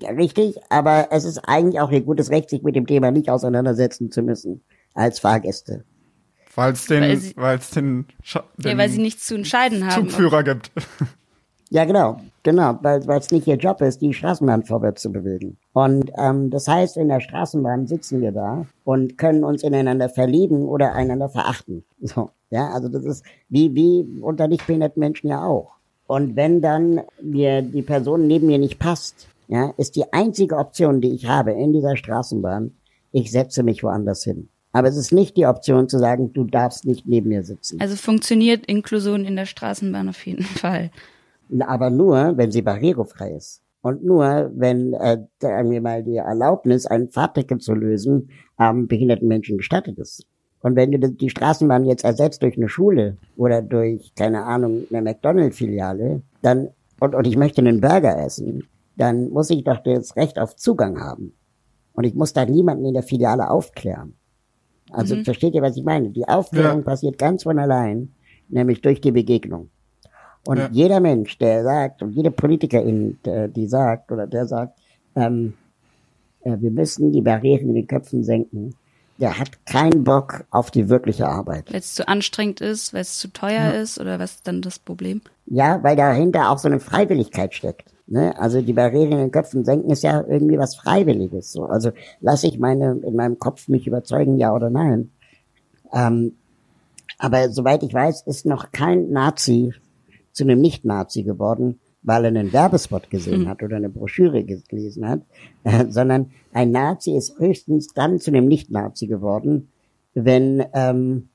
richtig, 0.03 0.57
aber 0.69 1.09
es 1.13 1.25
ist 1.25 1.39
eigentlich 1.47 1.81
auch 1.81 1.93
ihr 1.93 2.01
gutes 2.01 2.31
Recht, 2.31 2.51
sich 2.51 2.65
mit 2.65 2.75
dem 2.75 2.89
Thema 2.89 3.13
nicht 3.13 3.31
auseinandersetzen 3.31 4.11
zu 4.11 4.23
müssen 4.23 4.65
als 4.95 5.21
Fahrgäste. 5.21 5.85
Weil's 6.55 6.87
den, 6.87 7.03
Weil 7.03 7.17
sie- 7.17 7.37
weil's 7.37 7.71
den, 7.71 8.07
Scha- 8.25 8.45
den 8.59 8.73
Ja, 8.73 8.79
weil 8.79 8.89
sie 8.89 9.01
nichts 9.01 9.27
zu 9.27 9.35
entscheiden 9.37 9.87
haben. 9.87 10.09
Zugführer 10.09 10.43
gibt. 10.43 10.71
Ja, 11.73 11.85
genau, 11.85 12.21
genau, 12.43 12.77
weil 12.83 13.07
weil 13.07 13.21
es 13.21 13.31
nicht 13.31 13.47
ihr 13.47 13.55
Job 13.55 13.81
ist, 13.81 14.03
die 14.03 14.13
Straßenbahn 14.13 14.65
vorwärts 14.65 15.03
zu 15.03 15.13
bewegen. 15.13 15.57
Und 15.73 16.11
ähm, 16.19 16.51
das 16.51 16.67
heißt, 16.67 16.97
in 16.97 17.07
der 17.07 17.21
Straßenbahn 17.21 17.87
sitzen 17.87 18.21
wir 18.21 18.33
da 18.33 18.67
und 18.83 19.17
können 19.19 19.45
uns 19.45 19.63
ineinander 19.63 20.09
verlieben 20.09 20.67
oder 20.67 20.95
einander 20.95 21.29
verachten. 21.29 21.85
So, 22.01 22.31
ja, 22.51 22.71
also 22.71 22.89
das 22.89 23.05
ist 23.05 23.25
wie 23.51 23.73
wie 23.77 24.21
unter 24.21 24.49
nicht 24.49 24.67
behinderten 24.67 24.99
Menschen 24.99 25.29
ja 25.29 25.45
auch. 25.45 25.71
Und 26.09 26.35
wenn 26.35 26.61
dann 26.61 27.03
mir 27.23 27.63
die 27.63 27.83
Person 27.83 28.27
neben 28.27 28.49
mir 28.49 28.59
nicht 28.59 28.81
passt, 28.81 29.29
ja, 29.47 29.73
ist 29.77 29.95
die 29.95 30.13
einzige 30.13 30.57
Option, 30.57 31.01
die 31.01 31.15
ich 31.15 31.29
habe 31.29 31.53
in 31.53 31.73
dieser 31.73 31.97
Straßenbahn, 31.97 32.73
ich 33.13 33.31
setze 33.31 33.63
mich 33.63 33.85
woanders 33.85 34.25
hin. 34.25 34.49
Aber 34.73 34.89
es 34.89 34.97
ist 34.97 35.13
nicht 35.13 35.37
die 35.37 35.47
Option 35.47 35.89
zu 35.89 35.99
sagen, 35.99 36.33
du 36.33 36.45
darfst 36.45 36.85
nicht 36.85 37.07
neben 37.07 37.29
mir 37.29 37.43
sitzen. 37.43 37.81
Also 37.81 37.97
funktioniert 37.97 38.67
Inklusion 38.67 39.25
in 39.25 39.37
der 39.37 39.47
Straßenbahn 39.47 40.09
auf 40.09 40.25
jeden 40.25 40.45
Fall. 40.45 40.91
Aber 41.61 41.91
nur, 41.91 42.37
wenn 42.37 42.53
sie 42.53 42.63
barrierefrei 42.63 43.33
ist. 43.33 43.63
Und 43.83 44.05
nur, 44.05 44.51
wenn, 44.55 44.93
äh, 44.93 45.25
sagen 45.41 45.71
wir 45.71 45.81
mal, 45.81 46.05
die 46.05 46.17
Erlaubnis, 46.17 46.87
ein 46.87 47.09
Fahrticket 47.09 47.63
zu 47.63 47.75
lösen, 47.75 48.31
ähm, 48.59 48.87
behinderten 48.87 49.27
Menschen 49.27 49.57
gestattet 49.57 49.99
ist. 49.99 50.27
Und 50.63 50.77
wenn 50.77 50.93
du 50.93 50.99
die 50.99 51.31
Straßenbahn 51.31 51.87
jetzt 51.87 52.05
ersetzt 52.05 52.43
durch 52.43 52.57
eine 52.57 52.69
Schule 52.69 53.17
oder 53.37 53.63
durch, 53.63 54.15
keine 54.15 54.45
Ahnung, 54.45 54.85
eine 54.91 55.01
McDonald-Filiale, 55.01 56.23
dann, 56.43 56.69
und, 57.01 57.15
und 57.15 57.27
ich 57.27 57.37
möchte 57.37 57.63
einen 57.63 57.81
Burger 57.81 58.23
essen, 58.23 58.65
dann 58.97 59.31
muss 59.31 59.49
ich 59.49 59.65
doch 59.65 59.79
das 59.83 60.17
Recht 60.17 60.39
auf 60.39 60.57
Zugang 60.57 61.01
haben. 61.01 61.33
Und 61.95 62.05
ich 62.05 62.15
muss 62.15 62.35
da 62.35 62.45
niemanden 62.45 62.85
in 62.85 62.95
der 62.95 63.03
Filiale 63.03 63.51
aufklären. 63.51 64.15
Also 64.93 65.17
versteht 65.23 65.55
ihr, 65.55 65.63
was 65.63 65.77
ich 65.77 65.85
meine? 65.85 66.11
Die 66.11 66.27
Aufklärung 66.27 66.79
Ja. 66.79 66.85
passiert 66.85 67.19
ganz 67.19 67.43
von 67.45 67.59
allein, 67.59 68.15
nämlich 68.49 68.81
durch 68.81 69.01
die 69.01 69.13
Begegnung. 69.13 69.71
Und 70.45 70.59
Ja. 70.59 70.69
jeder 70.73 71.01
Mensch, 71.01 71.39
der 71.39 71.63
sagt, 71.63 72.03
und 72.03 72.13
jede 72.13 72.31
Politikerin, 72.31 73.19
der, 73.25 73.49
die 73.49 73.67
sagt 73.67 74.11
oder 74.11 74.27
der 74.27 74.47
sagt, 74.47 74.79
ähm, 75.15 75.55
äh, 76.43 76.57
wir 76.59 76.71
müssen 76.71 77.13
die 77.13 77.21
Barrieren 77.23 77.69
in 77.69 77.75
den 77.75 77.87
Köpfen 77.87 78.25
senken, 78.25 78.75
der 79.19 79.39
hat 79.39 79.67
keinen 79.67 80.03
Bock 80.03 80.45
auf 80.51 80.71
die 80.71 80.89
wirkliche 80.89 81.29
Arbeit. 81.29 81.71
Weil 81.71 81.81
es 81.81 81.95
zu 81.95 82.09
anstrengend 82.09 82.63
ist, 82.63 82.95
weil 82.95 83.03
es 83.03 83.19
zu 83.19 83.29
teuer 83.29 83.75
ist 83.75 84.01
oder 84.01 84.19
was 84.19 84.37
ist 84.37 84.49
dann 84.49 84.63
das 84.63 84.79
Problem? 84.79 85.21
Ja, 85.45 85.83
weil 85.83 85.97
dahinter 85.97 86.51
auch 86.51 86.59
so 86.59 86.69
eine 86.69 86.81
Freiwilligkeit 86.81 87.53
steckt. 87.55 87.93
Ne? 88.11 88.37
Also 88.39 88.61
die 88.61 88.73
Barrieren 88.73 89.13
in 89.13 89.19
den 89.19 89.31
Köpfen 89.31 89.65
senken 89.65 89.91
ist 89.91 90.03
ja 90.03 90.23
irgendwie 90.27 90.59
was 90.59 90.75
Freiwilliges. 90.75 91.53
So. 91.53 91.65
Also 91.65 91.93
lasse 92.21 92.49
ich 92.49 92.59
meine 92.59 93.01
in 93.07 93.15
meinem 93.15 93.39
Kopf 93.39 93.69
mich 93.69 93.87
überzeugen, 93.87 94.37
ja 94.37 94.53
oder 94.55 94.69
nein. 94.69 95.13
Ähm, 95.93 96.33
aber 97.19 97.51
soweit 97.51 97.83
ich 97.85 97.95
weiß, 97.95 98.27
ist 98.27 98.47
noch 98.47 98.73
kein 98.73 99.11
Nazi 99.11 99.73
zu 100.33 100.45
einem 100.45 100.61
Nicht-Nazi 100.61 101.23
geworden, 101.23 101.79
weil 102.03 102.25
er 102.25 102.29
einen 102.29 102.53
Werbespot 102.53 103.11
gesehen 103.11 103.49
hat 103.49 103.63
oder 103.63 103.77
eine 103.77 103.91
Broschüre 103.91 104.43
ge- 104.43 104.63
gelesen 104.69 105.09
hat, 105.09 105.21
äh, 105.65 105.87
sondern 105.89 106.31
ein 106.53 106.71
Nazi 106.73 107.17
ist 107.17 107.39
höchstens 107.39 107.89
dann 107.95 108.19
zu 108.19 108.31
einem 108.31 108.47
Nicht-Nazi 108.47 109.07
geworden, 109.07 109.69
wenn 110.15 110.65
ähm, 110.73 111.29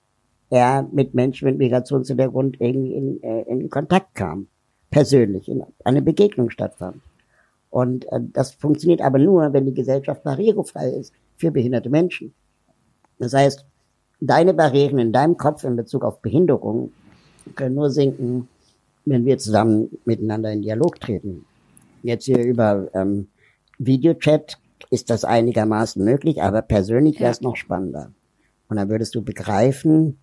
er 0.50 0.88
mit 0.92 1.14
Menschen 1.14 1.46
mit 1.48 1.58
Migrationshintergrund 1.58 2.60
irgendwie 2.60 2.94
in, 2.96 3.24
äh, 3.24 3.44
in 3.44 3.70
Kontakt 3.70 4.16
kam, 4.16 4.48
persönlich, 4.96 5.50
in 5.50 5.62
eine 5.84 6.02
Begegnung 6.02 6.50
stattfand. 6.50 7.02
Und 7.70 8.06
äh, 8.14 8.22
das 8.32 8.54
funktioniert 8.54 9.02
aber 9.02 9.20
nur, 9.20 9.52
wenn 9.52 9.66
die 9.66 9.74
Gesellschaft 9.74 10.24
barrierefrei 10.24 10.90
ist 10.90 11.12
für 11.36 11.52
behinderte 11.52 11.90
Menschen. 11.90 12.34
Das 13.20 13.34
heißt, 13.34 13.66
deine 14.22 14.54
Barrieren 14.54 14.98
in 14.98 15.12
deinem 15.12 15.36
Kopf 15.36 15.66
in 15.66 15.76
Bezug 15.76 16.06
auf 16.06 16.22
Behinderung 16.22 16.94
können 17.56 17.76
nur 17.76 17.90
sinken, 17.90 18.48
wenn 19.04 19.26
wir 19.26 19.38
zusammen 19.38 19.90
miteinander 20.06 20.54
in 20.54 20.62
Dialog 20.62 20.98
treten. 21.02 21.44
Jetzt 22.02 22.24
hier 22.24 22.42
über 22.42 22.88
ähm, 22.94 23.28
Videochat 23.78 24.58
ist 24.92 25.10
das 25.10 25.26
einigermaßen 25.26 26.06
möglich, 26.06 26.42
aber 26.42 26.62
persönlich 26.62 27.20
wäre 27.20 27.32
es 27.32 27.42
noch 27.42 27.58
spannender. 27.58 28.14
Und 28.70 28.78
dann 28.78 28.88
würdest 28.88 29.14
du 29.14 29.22
begreifen, 29.22 30.20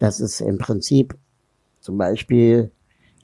dass 0.00 0.18
es 0.18 0.40
im 0.40 0.58
Prinzip 0.58 1.16
zum 1.78 1.98
Beispiel 1.98 2.72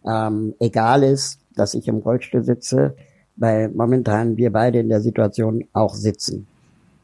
ähm, 0.07 0.55
egal 0.61 1.03
ist, 1.03 1.41
dass 1.55 1.75
ich 1.75 1.89
im 1.89 1.99
Rollstuhl 1.99 2.45
sitze, 2.45 2.97
weil 3.37 3.69
momentan 3.69 4.37
wir 4.37 4.53
beide 4.53 4.81
in 4.81 4.89
der 4.89 5.01
Situation 5.01 5.65
auch 5.73 5.95
sitzen. 5.95 6.47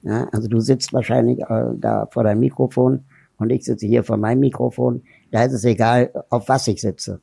Ja, 0.03 0.29
also 0.33 0.49
du 0.49 0.61
sitzt 0.61 0.93
wahrscheinlich 0.93 1.41
äh, 1.41 1.65
da 1.77 2.07
vor 2.07 2.25
deinem 2.25 2.41
Mikrofon 2.41 3.05
und 3.39 3.51
ich 3.51 3.65
sitze 3.65 3.87
hier 3.87 4.05
vor 4.05 4.17
meinem 4.17 4.41
Mikrofon. 4.41 5.03
Da 5.31 5.45
ist 5.45 5.53
es 5.53 5.65
egal, 5.65 6.11
auf 6.31 6.49
was 6.49 6.67
ich 6.69 6.81
sitze. 6.81 7.21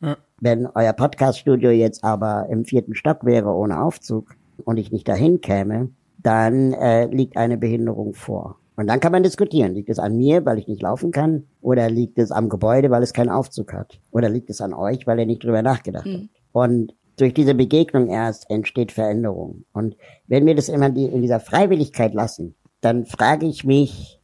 Ja. 0.00 0.16
Wenn 0.40 0.66
euer 0.66 0.92
Podcaststudio 0.92 1.70
jetzt 1.70 2.04
aber 2.04 2.46
im 2.50 2.64
vierten 2.64 2.94
Stock 2.94 3.24
wäre 3.24 3.50
ohne 3.50 3.82
Aufzug 3.82 4.36
und 4.64 4.76
ich 4.78 4.92
nicht 4.92 5.08
dahin 5.08 5.40
käme, 5.40 5.90
dann 6.18 6.72
äh, 6.72 7.06
liegt 7.06 7.36
eine 7.36 7.56
Behinderung 7.56 8.14
vor. 8.14 8.58
Und 8.76 8.86
dann 8.86 9.00
kann 9.00 9.12
man 9.12 9.22
diskutieren. 9.22 9.74
Liegt 9.74 9.88
es 9.88 9.98
an 9.98 10.16
mir, 10.16 10.44
weil 10.44 10.58
ich 10.58 10.68
nicht 10.68 10.82
laufen 10.82 11.10
kann? 11.10 11.44
Oder 11.62 11.88
liegt 11.88 12.18
es 12.18 12.30
am 12.30 12.48
Gebäude, 12.48 12.90
weil 12.90 13.02
es 13.02 13.14
keinen 13.14 13.30
Aufzug 13.30 13.72
hat? 13.72 13.98
Oder 14.10 14.28
liegt 14.28 14.50
es 14.50 14.60
an 14.60 14.74
euch, 14.74 15.06
weil 15.06 15.18
ihr 15.18 15.26
nicht 15.26 15.42
drüber 15.42 15.62
nachgedacht 15.62 16.06
habt? 16.06 16.28
Und 16.52 16.94
durch 17.16 17.32
diese 17.32 17.54
Begegnung 17.54 18.08
erst 18.08 18.50
entsteht 18.50 18.92
Veränderung. 18.92 19.64
Und 19.72 19.96
wenn 20.26 20.44
wir 20.46 20.54
das 20.54 20.68
immer 20.68 20.86
in 20.86 21.22
dieser 21.22 21.40
Freiwilligkeit 21.40 22.12
lassen, 22.14 22.54
dann 22.82 23.06
frage 23.06 23.46
ich 23.46 23.64
mich, 23.64 24.20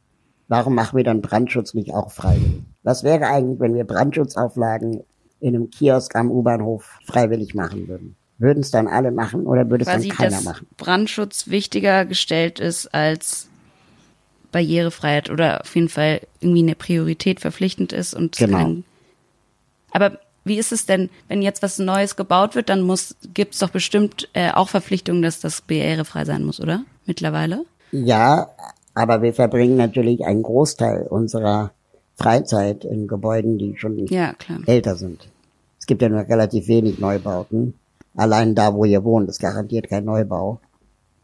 warum 0.47 0.75
machen 0.75 0.97
wir 0.97 1.03
dann 1.03 1.21
Brandschutz 1.21 1.73
nicht 1.73 1.91
auch 1.93 2.11
freiwillig? 2.11 2.63
Was 2.83 3.03
wäre 3.03 3.25
eigentlich, 3.25 3.59
wenn 3.59 3.73
wir 3.73 3.85
Brandschutzauflagen 3.85 5.01
in 5.39 5.55
einem 5.55 5.69
Kiosk 5.71 6.15
am 6.15 6.31
U-Bahnhof 6.31 6.99
freiwillig 7.05 7.55
machen 7.55 7.87
würden? 7.87 8.15
Würden 8.37 8.59
es 8.59 8.71
dann 8.71 8.87
alle 8.87 9.11
machen 9.11 9.45
oder 9.47 9.69
würde 9.69 9.83
es 9.83 9.89
dann 9.89 10.07
keiner 10.09 10.31
dass 10.31 10.43
machen? 10.43 10.67
Brandschutz 10.77 11.47
wichtiger 11.47 12.05
gestellt 12.05 12.59
ist 12.59 12.93
als 12.93 13.47
Barrierefreiheit 14.53 15.29
oder 15.29 15.59
auf 15.61 15.75
jeden 15.75 15.89
Fall 15.89 16.21
irgendwie 16.39 16.61
eine 16.63 16.75
Priorität 16.75 17.41
verpflichtend 17.41 17.91
ist 17.91 18.13
und 18.13 18.37
Genau. 18.37 18.57
kein, 18.57 18.83
aber 19.91 20.19
wie 20.45 20.57
ist 20.57 20.71
es 20.71 20.85
denn, 20.85 21.09
wenn 21.27 21.41
jetzt 21.41 21.61
was 21.61 21.79
Neues 21.79 22.15
gebaut 22.15 22.55
wird, 22.55 22.69
dann 22.69 22.81
muss 22.81 23.15
gibt's 23.33 23.59
doch 23.59 23.69
bestimmt 23.69 24.29
äh, 24.33 24.51
auch 24.51 24.69
Verpflichtungen, 24.69 25.21
dass 25.21 25.39
das 25.39 25.61
barrierefrei 25.61 26.25
sein 26.25 26.43
muss, 26.45 26.59
oder? 26.59 26.83
Mittlerweile? 27.05 27.65
Ja, 27.91 28.49
aber 28.93 29.21
wir 29.21 29.33
verbringen 29.33 29.77
natürlich 29.77 30.25
einen 30.25 30.43
Großteil 30.43 31.03
unserer 31.09 31.71
Freizeit 32.15 32.83
in 32.85 33.07
Gebäuden, 33.07 33.57
die 33.57 33.75
schon 33.77 34.05
Ja, 34.07 34.33
älter 34.65 34.95
sind. 34.95 35.27
Es 35.79 35.85
gibt 35.85 36.01
ja 36.01 36.09
nur 36.09 36.21
relativ 36.21 36.67
wenig 36.67 36.99
Neubauten. 36.99 37.73
allein 38.15 38.53
da, 38.55 38.73
wo 38.73 38.85
ihr 38.85 39.03
wohnt, 39.03 39.29
ist 39.29 39.39
garantiert 39.39 39.89
kein 39.89 40.05
Neubau. 40.05 40.59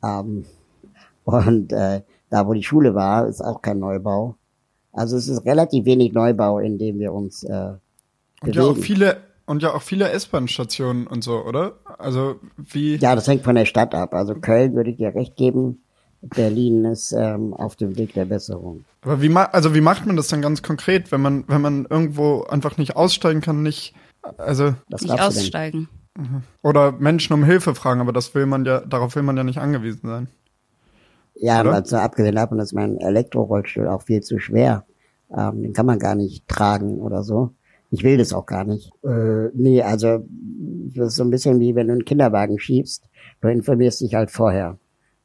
Ähm, 0.03 0.45
und 1.25 1.71
äh, 1.73 2.01
da, 2.29 2.47
wo 2.47 2.53
die 2.53 2.63
Schule 2.63 2.95
war, 2.95 3.27
ist 3.27 3.41
auch 3.41 3.61
kein 3.61 3.79
Neubau. 3.79 4.35
Also 4.91 5.17
es 5.17 5.27
ist 5.27 5.45
relativ 5.45 5.85
wenig 5.85 6.13
Neubau, 6.13 6.59
in 6.59 6.77
dem 6.77 6.99
wir 6.99 7.13
uns 7.13 7.43
äh, 7.43 7.73
und 8.41 8.55
ja 8.55 8.63
auch 8.63 8.77
viele 8.77 9.17
und 9.45 9.63
ja 9.63 9.73
auch 9.73 9.81
viele 9.81 10.09
S-Bahn-Stationen 10.11 11.07
und 11.07 11.23
so, 11.23 11.43
oder? 11.43 11.73
Also 11.97 12.35
wie? 12.57 12.97
Ja, 12.97 13.15
das 13.15 13.27
hängt 13.27 13.43
von 13.43 13.55
der 13.55 13.65
Stadt 13.65 13.95
ab. 13.95 14.13
Also 14.13 14.35
Köln 14.35 14.75
würde 14.75 14.91
ich 14.91 14.97
dir 14.97 15.13
recht 15.13 15.35
geben. 15.35 15.83
Berlin 16.21 16.85
ist 16.85 17.13
ähm, 17.13 17.53
auf 17.53 17.75
dem 17.75 17.97
Weg 17.97 18.13
der 18.13 18.25
Besserung. 18.25 18.83
Aber 19.01 19.21
wie 19.21 19.29
ma 19.29 19.45
also 19.45 19.73
wie 19.73 19.81
macht 19.81 20.05
man 20.05 20.17
das 20.17 20.27
dann 20.27 20.41
ganz 20.41 20.61
konkret, 20.61 21.11
wenn 21.11 21.21
man 21.21 21.45
wenn 21.47 21.61
man 21.61 21.87
irgendwo 21.89 22.43
einfach 22.43 22.77
nicht 22.77 22.95
aussteigen 22.95 23.41
kann, 23.41 23.63
nicht 23.63 23.93
also 24.37 24.75
das 24.89 25.01
nicht 25.01 25.19
aussteigen 25.19 25.87
mhm. 26.17 26.43
oder 26.61 26.91
Menschen 26.91 27.33
um 27.33 27.43
Hilfe 27.43 27.73
fragen, 27.73 28.01
aber 28.01 28.11
das 28.11 28.35
will 28.35 28.45
man 28.45 28.65
ja 28.65 28.81
darauf 28.81 29.15
will 29.15 29.23
man 29.23 29.37
ja 29.37 29.43
nicht 29.43 29.59
angewiesen 29.59 30.07
sein. 30.07 30.27
Ja, 31.41 31.59
aber 31.59 31.83
so 31.85 31.95
abgesehen 31.97 32.35
davon 32.35 32.59
ist 32.59 32.73
mein 32.73 32.97
Elektrorollstuhl 32.97 33.87
auch 33.87 34.03
viel 34.03 34.21
zu 34.21 34.39
schwer. 34.39 34.85
Ähm, 35.35 35.63
den 35.63 35.73
kann 35.73 35.85
man 35.85 35.99
gar 35.99 36.15
nicht 36.15 36.47
tragen 36.47 36.99
oder 36.99 37.23
so. 37.23 37.51
Ich 37.91 38.03
will 38.03 38.17
das 38.17 38.33
auch 38.33 38.45
gar 38.45 38.65
nicht. 38.65 38.91
Äh, 39.03 39.49
nee, 39.53 39.81
also 39.81 40.25
das 40.95 41.07
ist 41.09 41.15
so 41.15 41.23
ein 41.23 41.29
bisschen 41.29 41.59
wie 41.59 41.75
wenn 41.75 41.87
du 41.87 41.93
einen 41.93 42.05
Kinderwagen 42.05 42.59
schiebst. 42.59 43.05
Du 43.41 43.47
informierst 43.47 44.01
dich 44.01 44.15
halt 44.15 44.31
vorher 44.31 44.77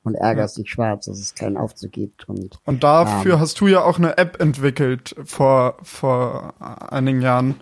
und 0.05 0.15
ärgerst 0.15 0.57
ja. 0.57 0.63
dich 0.63 0.71
schwarz, 0.71 1.07
dass 1.07 1.19
es 1.19 1.35
keinen 1.35 1.57
Aufzug 1.57 1.93
gibt. 1.93 2.29
Und, 2.29 2.59
und 2.65 2.85
dafür 2.85 3.35
ähm, 3.35 3.41
hast 3.41 3.61
du 3.61 3.67
ja 3.67 3.83
auch 3.83 3.99
eine 3.99 4.17
App 4.17 4.41
entwickelt 4.41 5.17
vor, 5.25 5.79
vor 5.83 6.55
einigen 6.93 7.23
Jahren, 7.23 7.57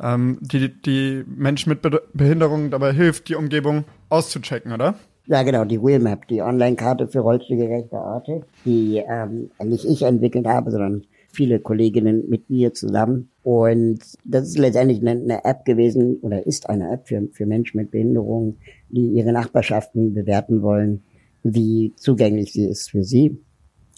ähm, 0.00 0.38
die, 0.40 0.80
die 0.82 1.24
Menschen 1.26 1.70
mit 1.70 1.82
Be 1.82 2.02
Behinderungen 2.12 2.70
dabei 2.70 2.92
hilft, 2.92 3.28
die 3.28 3.36
Umgebung 3.36 3.84
auszuchecken, 4.08 4.72
oder? 4.72 4.96
Ja, 5.26 5.42
genau, 5.42 5.64
die 5.64 5.80
Wheelmap, 5.80 6.26
die 6.28 6.42
Online-Karte 6.42 7.08
für 7.08 7.20
rollstuhlgerechte 7.20 7.96
Orte, 7.96 8.42
die 8.64 9.02
ähm, 9.08 9.50
nicht 9.62 9.84
ich 9.84 10.02
entwickelt 10.02 10.46
habe, 10.46 10.70
sondern 10.70 11.04
viele 11.32 11.60
Kolleginnen 11.60 12.28
mit 12.28 12.50
mir 12.50 12.74
zusammen. 12.74 13.30
Und 13.42 14.00
das 14.24 14.48
ist 14.48 14.58
letztendlich 14.58 15.00
eine, 15.00 15.12
eine 15.12 15.44
App 15.44 15.64
gewesen 15.64 16.18
oder 16.22 16.44
ist 16.46 16.68
eine 16.68 16.92
App 16.92 17.06
für, 17.08 17.28
für 17.32 17.46
Menschen 17.46 17.78
mit 17.78 17.90
Behinderungen, 17.90 18.58
die 18.90 19.06
ihre 19.06 19.32
Nachbarschaften 19.32 20.12
bewerten 20.12 20.62
wollen 20.62 21.02
wie 21.42 21.92
zugänglich 21.96 22.52
sie 22.52 22.66
ist 22.66 22.90
für 22.90 23.04
sie, 23.04 23.38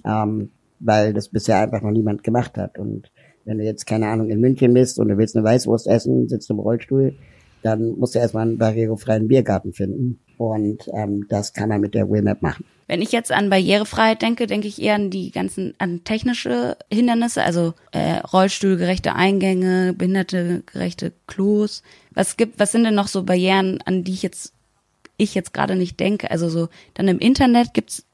ähm, 0.04 0.50
weil 0.80 1.12
das 1.12 1.28
bisher 1.28 1.60
einfach 1.60 1.82
noch 1.82 1.90
niemand 1.90 2.22
gemacht 2.22 2.56
hat. 2.56 2.78
Und 2.78 3.10
wenn 3.44 3.58
du 3.58 3.64
jetzt, 3.64 3.86
keine 3.86 4.08
Ahnung, 4.08 4.30
in 4.30 4.40
München 4.40 4.74
bist 4.74 4.98
und 4.98 5.08
du 5.08 5.18
willst 5.18 5.36
eine 5.36 5.44
Weißwurst 5.44 5.86
essen, 5.86 6.28
sitzt 6.28 6.50
im 6.50 6.58
Rollstuhl, 6.58 7.14
dann 7.62 7.98
musst 7.98 8.14
du 8.14 8.18
erstmal 8.18 8.46
einen 8.46 8.58
barrierefreien 8.58 9.28
Biergarten 9.28 9.72
finden. 9.72 10.20
Und 10.38 10.88
ähm, 10.92 11.26
das 11.28 11.52
kann 11.52 11.68
man 11.68 11.80
mit 11.80 11.94
der 11.94 12.10
Wheelmap 12.10 12.42
machen. 12.42 12.64
Wenn 12.86 13.00
ich 13.00 13.12
jetzt 13.12 13.32
an 13.32 13.48
Barrierefreiheit 13.48 14.20
denke, 14.20 14.46
denke 14.46 14.68
ich 14.68 14.80
eher 14.80 14.96
an 14.96 15.10
die 15.10 15.30
ganzen, 15.30 15.74
an 15.78 16.04
technische 16.04 16.76
Hindernisse, 16.92 17.42
also 17.42 17.72
äh, 17.92 18.18
rollstuhlgerechte 18.18 19.14
Eingänge, 19.14 19.94
behindertegerechte 19.94 21.12
Klos. 21.26 21.82
Was 22.12 22.36
gibt, 22.36 22.58
was 22.58 22.72
sind 22.72 22.84
denn 22.84 22.94
noch 22.94 23.08
so 23.08 23.22
Barrieren, 23.22 23.80
an 23.86 24.04
die 24.04 24.12
ich 24.12 24.22
jetzt 24.22 24.52
ich 25.16 25.34
jetzt 25.34 25.54
gerade 25.54 25.76
nicht 25.76 26.00
denke. 26.00 26.30
Also 26.30 26.48
so, 26.48 26.68
dann 26.94 27.08
im 27.08 27.18
Internet 27.18 27.74
gibt's 27.74 28.04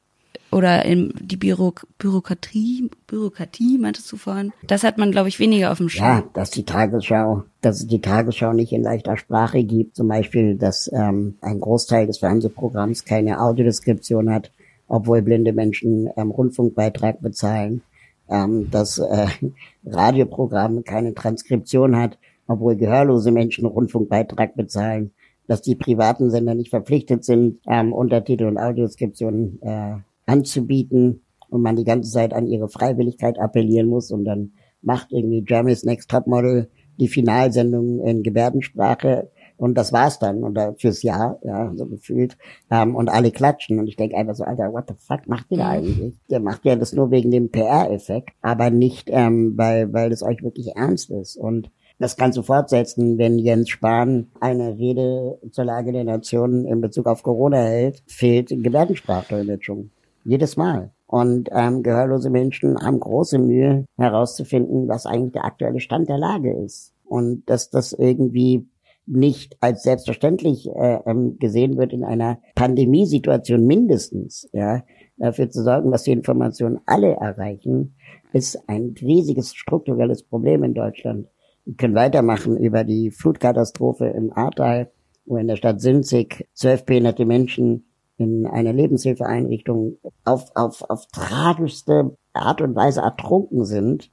oder 0.53 0.85
in 0.85 1.13
die 1.21 1.37
Büro 1.37 1.75
Bürokratie, 1.99 2.91
Bürokratie, 3.07 3.79
meintest 3.79 4.11
du 4.11 4.17
vorhin? 4.17 4.53
Das 4.67 4.85
hat 4.85 4.99
man, 4.99 5.13
glaube 5.13 5.29
ich, 5.29 5.39
weniger 5.39 5.71
auf 5.73 5.79
dem 5.79 5.89
Schirm. 5.89 6.05
Ja, 6.05 6.25
dass 6.33 6.51
die 6.51 6.65
Tagesschau, 6.65 7.45
dass 7.61 7.81
es 7.81 7.87
die 7.87 8.01
Tagesschau 8.01 8.53
nicht 8.53 8.73
in 8.73 8.83
leichter 8.83 9.17
Sprache 9.17 9.63
gibt. 9.65 9.97
Zum 9.97 10.09
Beispiel, 10.09 10.57
dass 10.57 10.91
ähm, 10.93 11.37
ein 11.41 11.61
Großteil 11.61 12.07
des 12.07 12.19
Fernsehprogramms 12.19 13.05
keine 13.05 13.41
Audiodeskription 13.41 14.31
hat, 14.31 14.51
obwohl 14.89 15.23
blinde 15.23 15.53
Menschen 15.53 16.09
ähm, 16.17 16.31
Rundfunkbeitrag 16.31 17.21
bezahlen. 17.21 17.83
Ähm, 18.29 18.71
dass 18.71 18.99
äh, 18.99 19.27
Radioprogramm 19.85 20.85
keine 20.85 21.15
Transkription 21.15 21.97
hat, 21.97 22.19
obwohl 22.47 22.77
gehörlose 22.77 23.31
Menschen 23.33 23.67
Rundfunkbeitrag 23.67 24.55
bezahlen 24.55 25.13
dass 25.51 25.63
die 25.63 25.75
privaten 25.75 26.31
Sender 26.31 26.55
nicht 26.55 26.71
verpflichtet 26.71 27.25
sind, 27.25 27.59
ähm, 27.67 27.93
Untertitel 27.93 28.45
und 28.45 28.57
Audioskriptionen 28.57 29.61
äh, 29.63 29.97
anzubieten 30.31 31.23
und 31.49 31.63
man 31.63 31.77
die 31.77 31.85
ganze 31.85 32.11
Zeit 32.11 32.33
an 32.33 32.47
ihre 32.47 32.69
Freiwilligkeit 32.69 33.39
appellieren 33.39 33.89
muss 33.89 34.11
und 34.13 34.25
dann 34.25 34.53
macht 34.81 35.13
irgendwie 35.13 35.43
Germany's 35.43 35.85
Next 35.85 36.09
Topmodel 36.11 36.71
die 36.99 37.09
Finalsendung 37.09 38.01
in 38.05 38.23
Gebärdensprache 38.23 39.31
und 39.61 39.75
das 39.77 39.93
war's 39.93 40.19
dann 40.19 40.43
oder 40.43 40.75
fürs 40.79 41.03
Jahr, 41.03 41.39
ja, 41.43 41.71
so 41.77 41.85
gefühlt. 41.85 42.39
Ähm, 42.71 42.95
und 42.95 43.11
alle 43.11 43.31
klatschen. 43.31 43.79
Und 43.79 43.89
ich 43.89 43.97
denke 43.97 44.17
einfach 44.17 44.35
so, 44.35 44.45
Alter, 44.45 44.73
what 44.73 44.85
the 44.89 44.95
fuck 44.97 45.29
macht 45.29 45.51
ihr 45.51 45.59
da 45.59 45.65
mhm. 45.65 45.71
eigentlich? 45.71 46.15
Der 46.31 46.41
macht 46.41 46.65
ja 46.65 46.77
das 46.77 46.95
nur 46.95 47.11
wegen 47.11 47.31
dem 47.31 47.51
PR-Effekt, 47.51 48.31
aber 48.41 48.71
nicht, 48.71 49.11
ähm, 49.13 49.53
weil, 49.57 49.93
weil 49.93 50.09
das 50.09 50.23
euch 50.23 50.43
wirklich 50.43 50.77
ernst 50.77 51.11
ist. 51.11 51.37
Und 51.37 51.71
das 51.99 52.17
kannst 52.17 52.39
du 52.39 52.43
fortsetzen, 52.43 53.19
wenn 53.19 53.39
Jens 53.39 53.69
Spahn 53.69 54.29
eine 54.41 54.79
Rede 54.79 55.39
zur 55.51 55.67
Lage 55.67 55.93
der 55.93 56.05
Nation 56.05 56.65
in 56.65 56.81
Bezug 56.81 57.07
auf 57.07 57.23
Corona 57.23 57.59
hält, 57.59 58.03
fehlt 58.07 58.49
Gebärdensprachdolmetschung. 58.49 59.91
Jedes 60.31 60.57
Mal. 60.57 60.93
Und 61.09 61.49
ähm, 61.51 61.83
gehörlose 61.83 62.31
Menschen 62.31 62.79
haben 62.81 63.01
große 63.01 63.37
Mühe 63.41 63.85
herauszufinden, 63.97 64.87
was 64.87 65.05
eigentlich 65.05 65.33
der 65.33 65.45
aktuelle 65.45 65.81
Stand 65.81 66.09
der 66.09 66.19
Lage 66.19 66.53
ist. 66.53 66.95
Und 67.03 67.43
dass 67.51 67.69
das 67.71 67.93
irgendwie 67.93 68.69
nicht 69.07 69.57
als 69.61 69.83
selbstverständlich 69.83 70.69
äh, 70.69 71.01
ähm, 71.05 71.37
gesehen 71.41 71.77
wird 71.79 71.93
in 71.93 72.05
einer 72.05 72.39
Pandemiesituation 72.55 73.67
mindestens, 73.67 74.49
ja, 74.53 74.85
dafür 75.17 75.51
zu 75.51 75.65
sorgen, 75.65 75.91
dass 75.91 76.05
die 76.05 76.13
Informationen 76.13 76.79
alle 76.87 77.15
erreichen, 77.15 77.97
ist 78.33 78.69
ein 78.69 78.95
riesiges 79.03 79.53
strukturelles 79.53 80.23
Problem 80.23 80.63
in 80.63 80.75
Deutschland. 80.75 81.27
Wir 81.65 81.75
können 81.75 81.97
weitermachen 81.97 82.57
über 82.57 82.85
die 82.85 83.11
Flutkatastrophe 83.11 84.07
im 84.07 84.33
Ahrtal, 84.33 84.93
wo 85.27 85.39
in 85.39 85.49
der 85.49 85.57
Stadt 85.57 85.81
Sinzig 85.81 86.49
zwölf 86.55 86.85
behinderte 86.85 87.27
Menschen 87.27 87.90
in 88.21 88.47
einer 88.47 88.73
Lebenshilfeeinrichtung 88.73 89.97
auf, 90.25 90.51
auf, 90.55 90.83
auf 90.89 91.07
tragischste 91.07 92.17
Art 92.33 92.61
und 92.61 92.75
Weise 92.77 93.01
ertrunken 93.01 93.65
sind, 93.65 94.11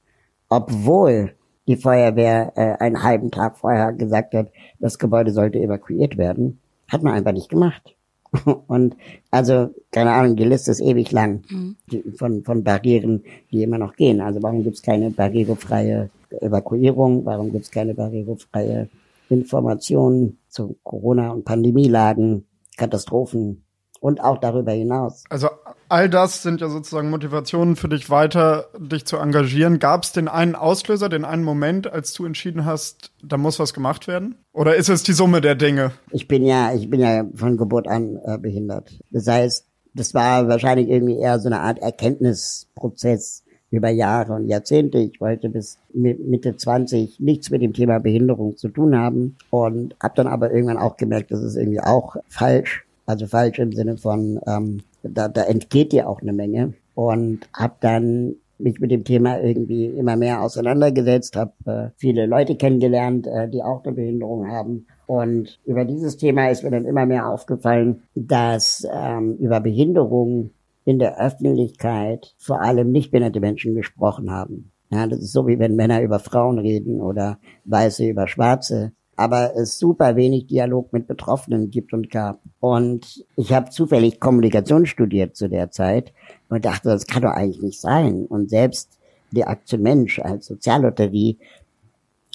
obwohl 0.48 1.34
die 1.66 1.76
Feuerwehr 1.76 2.52
äh, 2.56 2.82
einen 2.82 3.02
halben 3.02 3.30
Tag 3.30 3.58
vorher 3.58 3.92
gesagt 3.92 4.34
hat, 4.34 4.50
das 4.80 4.98
Gebäude 4.98 5.32
sollte 5.32 5.58
evakuiert 5.58 6.16
werden. 6.16 6.60
Hat 6.88 7.02
man 7.02 7.12
einfach 7.12 7.32
nicht 7.32 7.50
gemacht. 7.50 7.94
Und 8.66 8.96
also, 9.30 9.74
keine 9.90 10.12
Ahnung, 10.12 10.36
die 10.36 10.44
Liste 10.44 10.70
ist 10.70 10.80
ewig 10.80 11.12
lang 11.12 11.42
mhm. 11.50 11.76
von, 12.16 12.42
von 12.42 12.64
Barrieren, 12.64 13.22
die 13.50 13.62
immer 13.62 13.78
noch 13.78 13.96
gehen. 13.96 14.20
Also 14.20 14.42
warum 14.42 14.64
gibt 14.64 14.76
es 14.76 14.82
keine 14.82 15.10
barrierefreie 15.10 16.10
Evakuierung? 16.40 17.24
Warum 17.26 17.52
gibt 17.52 17.64
es 17.66 17.70
keine 17.70 17.94
barrierefreie 17.94 18.88
Information 19.28 20.38
zu 20.48 20.76
Corona- 20.82 21.32
und 21.32 21.44
Pandemielagen, 21.44 22.46
Katastrophen 22.76 23.64
und 24.00 24.22
auch 24.22 24.38
darüber 24.38 24.72
hinaus? 24.72 25.24
Also 25.28 25.48
all 25.88 26.08
das 26.08 26.42
sind 26.42 26.60
ja 26.60 26.68
sozusagen 26.68 27.10
Motivationen 27.10 27.76
für 27.76 27.88
dich 27.88 28.10
weiter, 28.10 28.66
dich 28.78 29.04
zu 29.04 29.16
engagieren. 29.16 29.78
Gab 29.78 30.04
es 30.04 30.12
den 30.12 30.28
einen 30.28 30.54
Auslöser, 30.54 31.08
den 31.08 31.24
einen 31.24 31.44
Moment, 31.44 31.90
als 31.90 32.12
du 32.12 32.24
entschieden 32.24 32.64
hast, 32.64 33.12
da 33.22 33.36
muss 33.36 33.58
was 33.58 33.74
gemacht 33.74 34.06
werden? 34.08 34.36
Oder 34.52 34.76
ist 34.76 34.88
es 34.88 35.02
die 35.02 35.12
Summe 35.12 35.40
der 35.40 35.54
Dinge? 35.54 35.92
Ich 36.10 36.28
bin 36.28 36.44
ja, 36.44 36.72
ich 36.74 36.88
bin 36.90 37.00
ja 37.00 37.24
von 37.34 37.56
Geburt 37.56 37.88
an 37.88 38.18
äh, 38.24 38.38
behindert. 38.38 38.98
Das 39.10 39.26
heißt, 39.26 39.66
das 39.94 40.14
war 40.14 40.48
wahrscheinlich 40.48 40.88
irgendwie 40.88 41.18
eher 41.18 41.38
so 41.38 41.48
eine 41.48 41.60
Art 41.60 41.78
Erkenntnisprozess 41.78 43.44
über 43.70 43.90
Jahre 43.90 44.34
und 44.34 44.48
Jahrzehnte. 44.48 44.98
Ich 44.98 45.20
wollte 45.20 45.50
bis 45.50 45.78
Mitte 45.92 46.56
20 46.56 47.20
nichts 47.20 47.50
mit 47.50 47.62
dem 47.62 47.72
Thema 47.72 47.98
Behinderung 47.98 48.56
zu 48.56 48.68
tun 48.68 48.96
haben 48.96 49.36
und 49.50 49.94
habe 50.02 50.14
dann 50.16 50.26
aber 50.26 50.52
irgendwann 50.52 50.78
auch 50.78 50.96
gemerkt, 50.96 51.30
das 51.30 51.42
ist 51.42 51.56
irgendwie 51.56 51.80
auch 51.80 52.16
falsch. 52.28 52.84
Also 53.08 53.26
falsch 53.26 53.58
im 53.58 53.72
Sinne 53.72 53.96
von, 53.96 54.38
ähm, 54.46 54.82
da, 55.02 55.28
da 55.28 55.44
entgeht 55.44 55.92
dir 55.92 56.10
auch 56.10 56.20
eine 56.20 56.34
Menge. 56.34 56.74
Und 56.94 57.48
habe 57.54 57.76
dann 57.80 58.34
mich 58.58 58.80
mit 58.80 58.90
dem 58.90 59.04
Thema 59.04 59.40
irgendwie 59.40 59.86
immer 59.86 60.16
mehr 60.16 60.42
auseinandergesetzt, 60.42 61.34
habe 61.34 61.52
äh, 61.64 61.90
viele 61.96 62.26
Leute 62.26 62.56
kennengelernt, 62.56 63.26
äh, 63.26 63.48
die 63.48 63.62
auch 63.62 63.82
eine 63.82 63.94
Behinderung 63.94 64.48
haben. 64.48 64.86
Und 65.06 65.58
über 65.64 65.86
dieses 65.86 66.18
Thema 66.18 66.50
ist 66.50 66.64
mir 66.64 66.70
dann 66.70 66.84
immer 66.84 67.06
mehr 67.06 67.30
aufgefallen, 67.30 68.02
dass 68.14 68.86
ähm, 68.92 69.36
über 69.36 69.60
Behinderung 69.60 70.50
in 70.84 70.98
der 70.98 71.18
Öffentlichkeit 71.18 72.34
vor 72.36 72.60
allem 72.60 72.90
nicht 72.90 73.10
behinderte 73.10 73.40
Menschen 73.40 73.74
gesprochen 73.74 74.30
haben. 74.30 74.70
Ja, 74.90 75.06
das 75.06 75.20
ist 75.20 75.32
so 75.32 75.46
wie 75.46 75.58
wenn 75.58 75.76
Männer 75.76 76.02
über 76.02 76.18
Frauen 76.18 76.58
reden 76.58 77.00
oder 77.00 77.38
Weiße 77.64 78.06
über 78.06 78.26
Schwarze. 78.26 78.92
Aber 79.18 79.56
es 79.56 79.78
super 79.78 80.14
wenig 80.14 80.46
Dialog 80.46 80.92
mit 80.92 81.08
Betroffenen 81.08 81.70
gibt 81.70 81.92
und 81.92 82.08
gab. 82.08 82.40
Und 82.60 83.24
ich 83.34 83.52
habe 83.52 83.70
zufällig 83.70 84.20
Kommunikation 84.20 84.86
studiert 84.86 85.34
zu 85.34 85.48
der 85.48 85.72
Zeit 85.72 86.12
und 86.48 86.64
dachte, 86.64 86.88
das 86.88 87.06
kann 87.06 87.22
doch 87.22 87.32
eigentlich 87.32 87.60
nicht 87.60 87.80
sein. 87.80 88.26
Und 88.26 88.48
selbst 88.48 88.98
die 89.32 89.44
Aktion 89.44 89.82
Mensch 89.82 90.20
als 90.20 90.46
Soziallotterie 90.46 91.36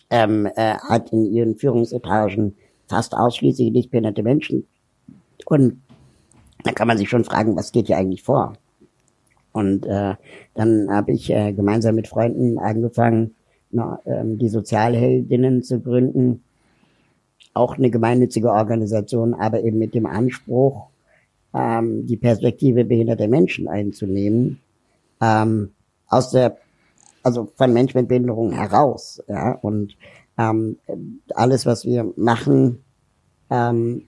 ähm, 0.10 0.46
äh, 0.56 0.76
hat 0.76 1.14
in 1.14 1.34
ihren 1.34 1.56
Führungsetagen 1.56 2.56
fast 2.88 3.16
ausschließlich 3.16 3.72
nicht 3.72 3.90
behinderte 3.90 4.22
Menschen 4.22 4.68
Und 5.46 5.82
da 6.64 6.72
kann 6.72 6.88
man 6.88 6.98
sich 6.98 7.10
schon 7.10 7.24
fragen, 7.24 7.56
was 7.56 7.72
geht 7.72 7.88
hier 7.88 7.98
eigentlich 7.98 8.24
vor? 8.24 8.54
Und 9.54 9.86
äh, 9.86 10.16
dann 10.54 10.88
habe 10.90 11.14
ich 11.14 11.30
äh, 11.30 11.54
gemeinsam 11.54 11.96
mit 11.96 12.10
Freunden 12.10 12.60
angefangen, 12.60 13.36
na, 13.72 14.00
ähm, 14.06 14.38
die 14.38 14.50
Sozialheldinnen 14.50 15.64
zu 15.64 15.80
gründen. 15.80 16.44
Auch 17.54 17.78
eine 17.78 17.90
gemeinnützige 17.90 18.52
Organisation, 18.52 19.34
aber 19.34 19.64
eben 19.64 19.78
mit 19.78 19.94
dem 19.94 20.06
Anspruch, 20.06 20.88
ähm, 21.54 22.06
die 22.08 22.18
Perspektive 22.18 22.86
behinderter 22.86 23.28
Menschen 23.28 23.68
einzunehmen, 23.68 24.60
ähm, 25.22 25.72
aus 26.08 26.32
der, 26.32 26.58
also 27.22 27.50
von 27.56 27.74
Menschen 27.74 28.00
mit 28.00 28.08
Behinderung 28.08 28.52
heraus, 28.52 29.24
ja, 29.28 29.54
und 29.54 29.96
ähm, 30.38 30.78
alles, 31.36 31.66
was 31.66 31.86
wir 31.86 32.12
machen, 32.16 32.84
ähm, 33.50 34.04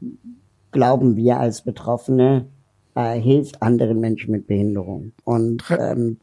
glauben 0.72 1.16
wir 1.16 1.40
als 1.40 1.62
Betroffene, 1.62 2.48
äh, 2.96 3.20
hilft 3.20 3.62
anderen 3.62 4.00
Menschen 4.00 4.32
mit 4.32 4.48
Behinderung. 4.48 5.12
Und 5.24 5.64
ähm, 5.78 6.18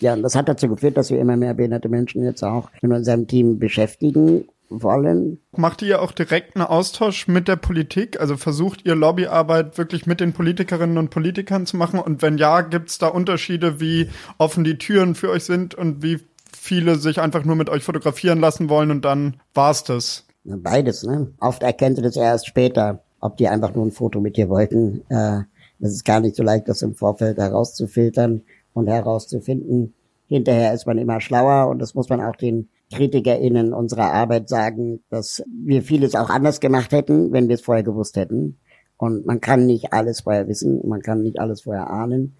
ja, 0.00 0.16
das 0.16 0.34
hat 0.34 0.48
dazu 0.48 0.68
geführt, 0.68 0.96
dass 0.96 1.10
wir 1.10 1.20
immer 1.20 1.36
mehr 1.36 1.54
behinderte 1.54 1.88
Menschen 1.88 2.24
jetzt 2.24 2.42
auch 2.42 2.70
in 2.82 2.92
unserem 2.92 3.26
Team 3.26 3.58
beschäftigen 3.58 4.44
wollen. 4.70 5.38
Macht 5.56 5.82
ihr 5.82 6.00
auch 6.00 6.12
direkt 6.12 6.56
einen 6.56 6.64
Austausch 6.64 7.28
mit 7.28 7.48
der 7.48 7.56
Politik? 7.56 8.20
Also 8.20 8.36
versucht 8.36 8.86
ihr 8.86 8.94
Lobbyarbeit 8.94 9.76
wirklich 9.76 10.06
mit 10.06 10.20
den 10.20 10.32
Politikerinnen 10.32 10.96
und 10.96 11.10
Politikern 11.10 11.66
zu 11.66 11.76
machen? 11.76 11.98
Und 11.98 12.22
wenn 12.22 12.38
ja, 12.38 12.62
gibt 12.62 12.88
es 12.88 12.98
da 12.98 13.08
Unterschiede, 13.08 13.80
wie 13.80 14.08
offen 14.38 14.64
die 14.64 14.78
Türen 14.78 15.14
für 15.14 15.30
euch 15.30 15.44
sind 15.44 15.74
und 15.74 16.02
wie 16.02 16.20
viele 16.56 16.96
sich 16.96 17.20
einfach 17.20 17.44
nur 17.44 17.56
mit 17.56 17.68
euch 17.68 17.82
fotografieren 17.82 18.40
lassen 18.40 18.68
wollen 18.68 18.90
und 18.90 19.04
dann 19.04 19.36
war's 19.54 19.84
das? 19.84 20.26
Beides, 20.44 21.02
ne? 21.02 21.32
Oft 21.40 21.62
erkennt 21.62 21.98
ihr 21.98 22.04
das 22.04 22.16
erst 22.16 22.46
später, 22.46 23.02
ob 23.20 23.36
die 23.36 23.48
einfach 23.48 23.74
nur 23.74 23.84
ein 23.84 23.92
Foto 23.92 24.20
mit 24.20 24.36
dir 24.36 24.48
wollten. 24.48 25.02
Äh, 25.08 25.42
das 25.78 25.92
ist 25.92 26.04
gar 26.04 26.20
nicht 26.20 26.36
so 26.36 26.42
leicht, 26.42 26.68
das 26.68 26.82
im 26.82 26.94
Vorfeld 26.94 27.38
herauszufiltern 27.38 28.42
und 28.72 28.86
herauszufinden. 28.86 29.94
Hinterher 30.28 30.72
ist 30.72 30.86
man 30.86 30.98
immer 30.98 31.20
schlauer 31.20 31.68
und 31.68 31.80
das 31.80 31.94
muss 31.94 32.08
man 32.08 32.20
auch 32.20 32.36
den 32.36 32.68
KritikerInnen 32.92 33.72
unserer 33.72 34.12
Arbeit 34.12 34.48
sagen, 34.48 35.00
dass 35.10 35.42
wir 35.46 35.82
vieles 35.82 36.14
auch 36.14 36.30
anders 36.30 36.60
gemacht 36.60 36.92
hätten, 36.92 37.32
wenn 37.32 37.48
wir 37.48 37.54
es 37.54 37.60
vorher 37.60 37.84
gewusst 37.84 38.16
hätten. 38.16 38.58
Und 38.96 39.24
man 39.26 39.40
kann 39.40 39.66
nicht 39.66 39.92
alles 39.92 40.22
vorher 40.22 40.48
wissen, 40.48 40.86
man 40.86 41.00
kann 41.00 41.22
nicht 41.22 41.40
alles 41.40 41.62
vorher 41.62 41.88
ahnen. 41.88 42.34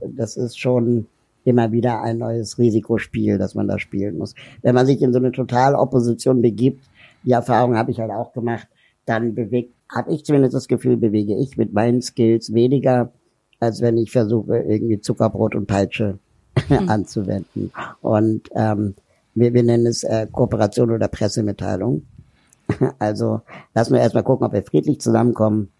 Das 0.00 0.36
ist 0.36 0.58
schon 0.58 1.06
immer 1.44 1.72
wieder 1.72 2.02
ein 2.02 2.18
neues 2.18 2.58
Risikospiel, 2.58 3.38
das 3.38 3.54
man 3.54 3.68
da 3.68 3.78
spielen 3.78 4.18
muss. 4.18 4.34
Wenn 4.62 4.74
man 4.74 4.86
sich 4.86 5.02
in 5.02 5.12
so 5.12 5.18
eine 5.18 5.32
Totalopposition 5.32 6.40
begibt, 6.40 6.84
die 7.22 7.32
Erfahrung 7.32 7.76
habe 7.76 7.90
ich 7.90 8.00
halt 8.00 8.10
auch 8.10 8.32
gemacht, 8.32 8.66
dann 9.04 9.34
bewegt, 9.34 9.74
habe 9.94 10.12
ich 10.12 10.24
zumindest 10.24 10.54
das 10.54 10.68
Gefühl, 10.68 10.96
bewege 10.96 11.36
ich 11.36 11.56
mit 11.56 11.72
meinen 11.72 12.02
Skills 12.02 12.52
weniger, 12.54 13.12
als 13.60 13.80
wenn 13.80 13.96
ich 13.96 14.10
versuche, 14.10 14.58
irgendwie 14.58 15.00
Zuckerbrot 15.00 15.54
und 15.54 15.66
Peitsche 15.66 16.18
hm. 16.68 16.88
anzuwenden. 16.88 17.72
Und 18.00 18.48
ähm, 18.54 18.94
wir, 19.36 19.54
wir 19.54 19.62
nennen 19.62 19.86
es 19.86 20.02
äh, 20.02 20.26
Kooperation 20.30 20.90
oder 20.90 21.08
Pressemitteilung. 21.08 22.02
also 22.98 23.42
lassen 23.74 23.94
wir 23.94 24.00
erstmal 24.00 24.24
gucken, 24.24 24.46
ob 24.46 24.52
wir 24.52 24.64
friedlich 24.64 25.00
zusammenkommen. 25.00 25.70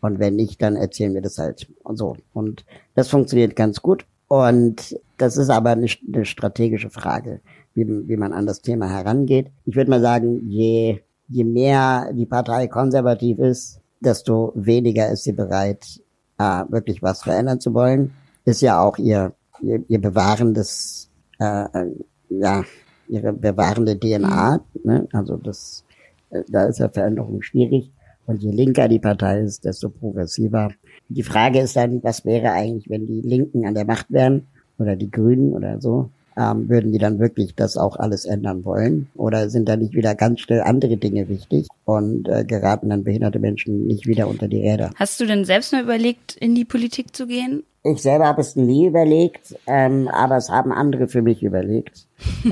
Und 0.00 0.18
wenn 0.20 0.36
nicht, 0.36 0.62
dann 0.62 0.76
erzählen 0.76 1.14
wir 1.14 1.22
das 1.22 1.38
halt 1.38 1.66
und 1.82 1.96
so. 1.96 2.16
Und 2.32 2.64
das 2.94 3.08
funktioniert 3.08 3.56
ganz 3.56 3.82
gut. 3.82 4.06
Und 4.28 5.00
das 5.16 5.36
ist 5.36 5.50
aber 5.50 5.70
eine, 5.70 5.86
eine 6.14 6.24
strategische 6.24 6.90
Frage, 6.90 7.40
wie, 7.74 7.86
wie 8.08 8.16
man 8.16 8.32
an 8.32 8.46
das 8.46 8.60
Thema 8.60 8.88
herangeht. 8.88 9.50
Ich 9.64 9.74
würde 9.74 9.90
mal 9.90 10.00
sagen, 10.02 10.48
je, 10.48 11.00
je 11.28 11.44
mehr 11.44 12.12
die 12.12 12.26
Partei 12.26 12.68
konservativ 12.68 13.38
ist, 13.38 13.80
desto 14.00 14.52
weniger 14.54 15.10
ist 15.10 15.24
sie 15.24 15.32
bereit, 15.32 16.00
äh, 16.38 16.64
wirklich 16.68 17.02
was 17.02 17.22
verändern 17.22 17.60
zu 17.60 17.72
wollen. 17.72 18.12
Ist 18.44 18.60
ja 18.60 18.80
auch 18.80 18.98
ihr, 18.98 19.32
ihr, 19.62 19.82
ihr 19.88 20.00
bewahrendes, 20.00 21.10
äh, 21.40 21.64
äh 21.64 21.90
ja, 22.28 22.64
ihre 23.08 23.32
bewahrende 23.32 23.98
DNA. 23.98 24.60
Ne? 24.84 25.08
Also 25.12 25.36
das, 25.36 25.84
äh, 26.30 26.42
da 26.48 26.64
ist 26.64 26.78
ja 26.78 26.88
Veränderung 26.88 27.42
schwierig. 27.42 27.90
Und 28.26 28.42
je 28.42 28.50
linker 28.50 28.88
die 28.88 28.98
Partei 28.98 29.40
ist, 29.40 29.64
desto 29.64 29.88
progressiver. 29.88 30.70
Die 31.08 31.22
Frage 31.22 31.60
ist 31.60 31.76
dann, 31.76 32.02
was 32.02 32.24
wäre 32.24 32.50
eigentlich, 32.50 32.90
wenn 32.90 33.06
die 33.06 33.20
Linken 33.20 33.66
an 33.66 33.74
der 33.74 33.84
Macht 33.84 34.10
wären 34.10 34.46
oder 34.78 34.96
die 34.96 35.10
Grünen 35.10 35.52
oder 35.52 35.80
so? 35.80 36.10
Ähm, 36.38 36.68
würden 36.68 36.92
die 36.92 36.98
dann 36.98 37.18
wirklich 37.18 37.54
das 37.54 37.78
auch 37.78 37.96
alles 37.96 38.26
ändern 38.26 38.64
wollen? 38.64 39.08
Oder 39.14 39.48
sind 39.48 39.68
da 39.68 39.76
nicht 39.76 39.94
wieder 39.94 40.14
ganz 40.14 40.40
schnell 40.40 40.60
andere 40.60 40.98
Dinge 40.98 41.28
wichtig 41.30 41.66
und 41.86 42.28
äh, 42.28 42.44
geraten 42.44 42.90
dann 42.90 43.04
behinderte 43.04 43.38
Menschen 43.38 43.86
nicht 43.86 44.06
wieder 44.06 44.28
unter 44.28 44.46
die 44.46 44.60
Räder? 44.60 44.90
Hast 44.96 45.18
du 45.18 45.24
denn 45.24 45.46
selbst 45.46 45.72
mal 45.72 45.82
überlegt, 45.82 46.36
in 46.36 46.54
die 46.54 46.66
Politik 46.66 47.16
zu 47.16 47.26
gehen? 47.26 47.62
Ich 47.92 48.02
selber 48.02 48.26
habe 48.26 48.40
es 48.40 48.56
nie 48.56 48.86
überlegt, 48.86 49.56
ähm, 49.68 50.08
aber 50.08 50.36
es 50.36 50.50
haben 50.50 50.72
andere 50.72 51.06
für 51.06 51.22
mich 51.22 51.42
überlegt. 51.42 52.08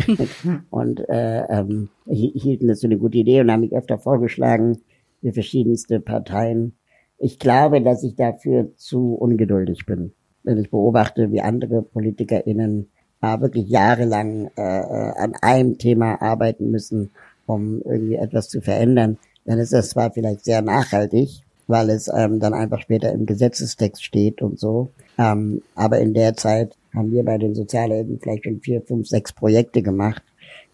und 0.70 1.00
äh, 1.08 1.42
ähm, 1.48 1.88
hielten 2.06 2.68
das 2.68 2.80
für 2.80 2.86
eine 2.86 2.98
gute 2.98 3.18
Idee 3.18 3.40
und 3.40 3.50
haben 3.50 3.60
mich 3.60 3.74
öfter 3.74 3.98
vorgeschlagen 3.98 4.82
für 5.20 5.32
verschiedenste 5.32 5.98
Parteien. 5.98 6.74
Ich 7.18 7.38
glaube, 7.38 7.82
dass 7.82 8.04
ich 8.04 8.14
dafür 8.14 8.76
zu 8.76 9.14
ungeduldig 9.14 9.86
bin. 9.86 10.12
Wenn 10.44 10.58
ich 10.58 10.70
beobachte, 10.70 11.32
wie 11.32 11.40
andere 11.40 11.82
PolitikerInnen 11.82 12.90
äh, 13.20 13.40
wirklich 13.40 13.68
jahrelang 13.68 14.50
äh, 14.56 14.60
äh 14.60 15.12
an 15.16 15.34
einem 15.40 15.78
Thema 15.78 16.20
arbeiten 16.22 16.70
müssen, 16.70 17.10
um 17.46 17.82
irgendwie 17.82 18.16
etwas 18.16 18.48
zu 18.48 18.60
verändern, 18.60 19.18
dann 19.44 19.58
ist 19.58 19.72
das 19.72 19.90
zwar 19.90 20.12
vielleicht 20.12 20.44
sehr 20.44 20.62
nachhaltig, 20.62 21.42
weil 21.66 21.90
es 21.90 22.08
ähm, 22.08 22.40
dann 22.40 22.54
einfach 22.54 22.80
später 22.80 23.12
im 23.12 23.26
Gesetzestext 23.26 24.04
steht 24.04 24.42
und 24.42 24.58
so. 24.58 24.90
Ähm, 25.18 25.62
aber 25.74 25.98
in 26.00 26.14
der 26.14 26.34
Zeit 26.36 26.76
haben 26.94 27.12
wir 27.12 27.24
bei 27.24 27.38
den 27.38 27.54
Sozialhilfen 27.54 28.18
vielleicht 28.20 28.44
schon 28.44 28.60
vier, 28.60 28.82
fünf, 28.82 29.08
sechs 29.08 29.32
Projekte 29.32 29.82
gemacht, 29.82 30.22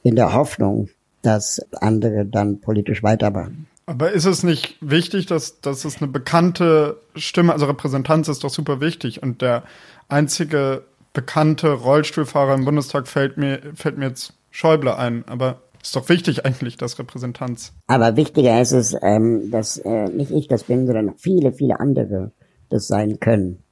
in 0.02 0.16
der 0.16 0.32
Hoffnung, 0.32 0.88
dass 1.22 1.60
andere 1.80 2.24
dann 2.26 2.60
politisch 2.60 3.02
weitermachen. 3.02 3.66
Aber 3.86 4.12
ist 4.12 4.24
es 4.24 4.42
nicht 4.42 4.76
wichtig, 4.80 5.26
dass, 5.26 5.60
dass 5.60 5.84
es 5.84 6.00
eine 6.00 6.10
bekannte 6.10 6.98
Stimme, 7.16 7.52
also 7.52 7.66
Repräsentanz 7.66 8.28
ist 8.28 8.44
doch 8.44 8.50
super 8.50 8.80
wichtig 8.80 9.22
und 9.22 9.42
der 9.42 9.64
einzige 10.08 10.84
bekannte 11.12 11.72
Rollstuhlfahrer 11.72 12.54
im 12.54 12.64
Bundestag 12.64 13.08
fällt 13.08 13.36
mir, 13.36 13.60
fällt 13.74 13.98
mir 13.98 14.06
jetzt 14.06 14.34
Schäuble 14.50 14.96
ein, 14.96 15.24
aber 15.26 15.60
ist 15.82 15.96
doch 15.96 16.08
wichtig 16.08 16.44
eigentlich, 16.44 16.76
das 16.76 16.98
Repräsentanz. 16.98 17.72
Aber 17.86 18.16
wichtiger 18.16 18.60
ist 18.60 18.72
es, 18.72 18.96
ähm, 19.02 19.50
dass 19.50 19.78
äh, 19.78 20.08
nicht 20.08 20.30
ich 20.30 20.48
das 20.48 20.64
bin, 20.64 20.86
sondern 20.86 21.14
viele, 21.16 21.52
viele 21.52 21.80
andere 21.80 22.32
das 22.68 22.86
sein 22.86 23.18
können. 23.20 23.62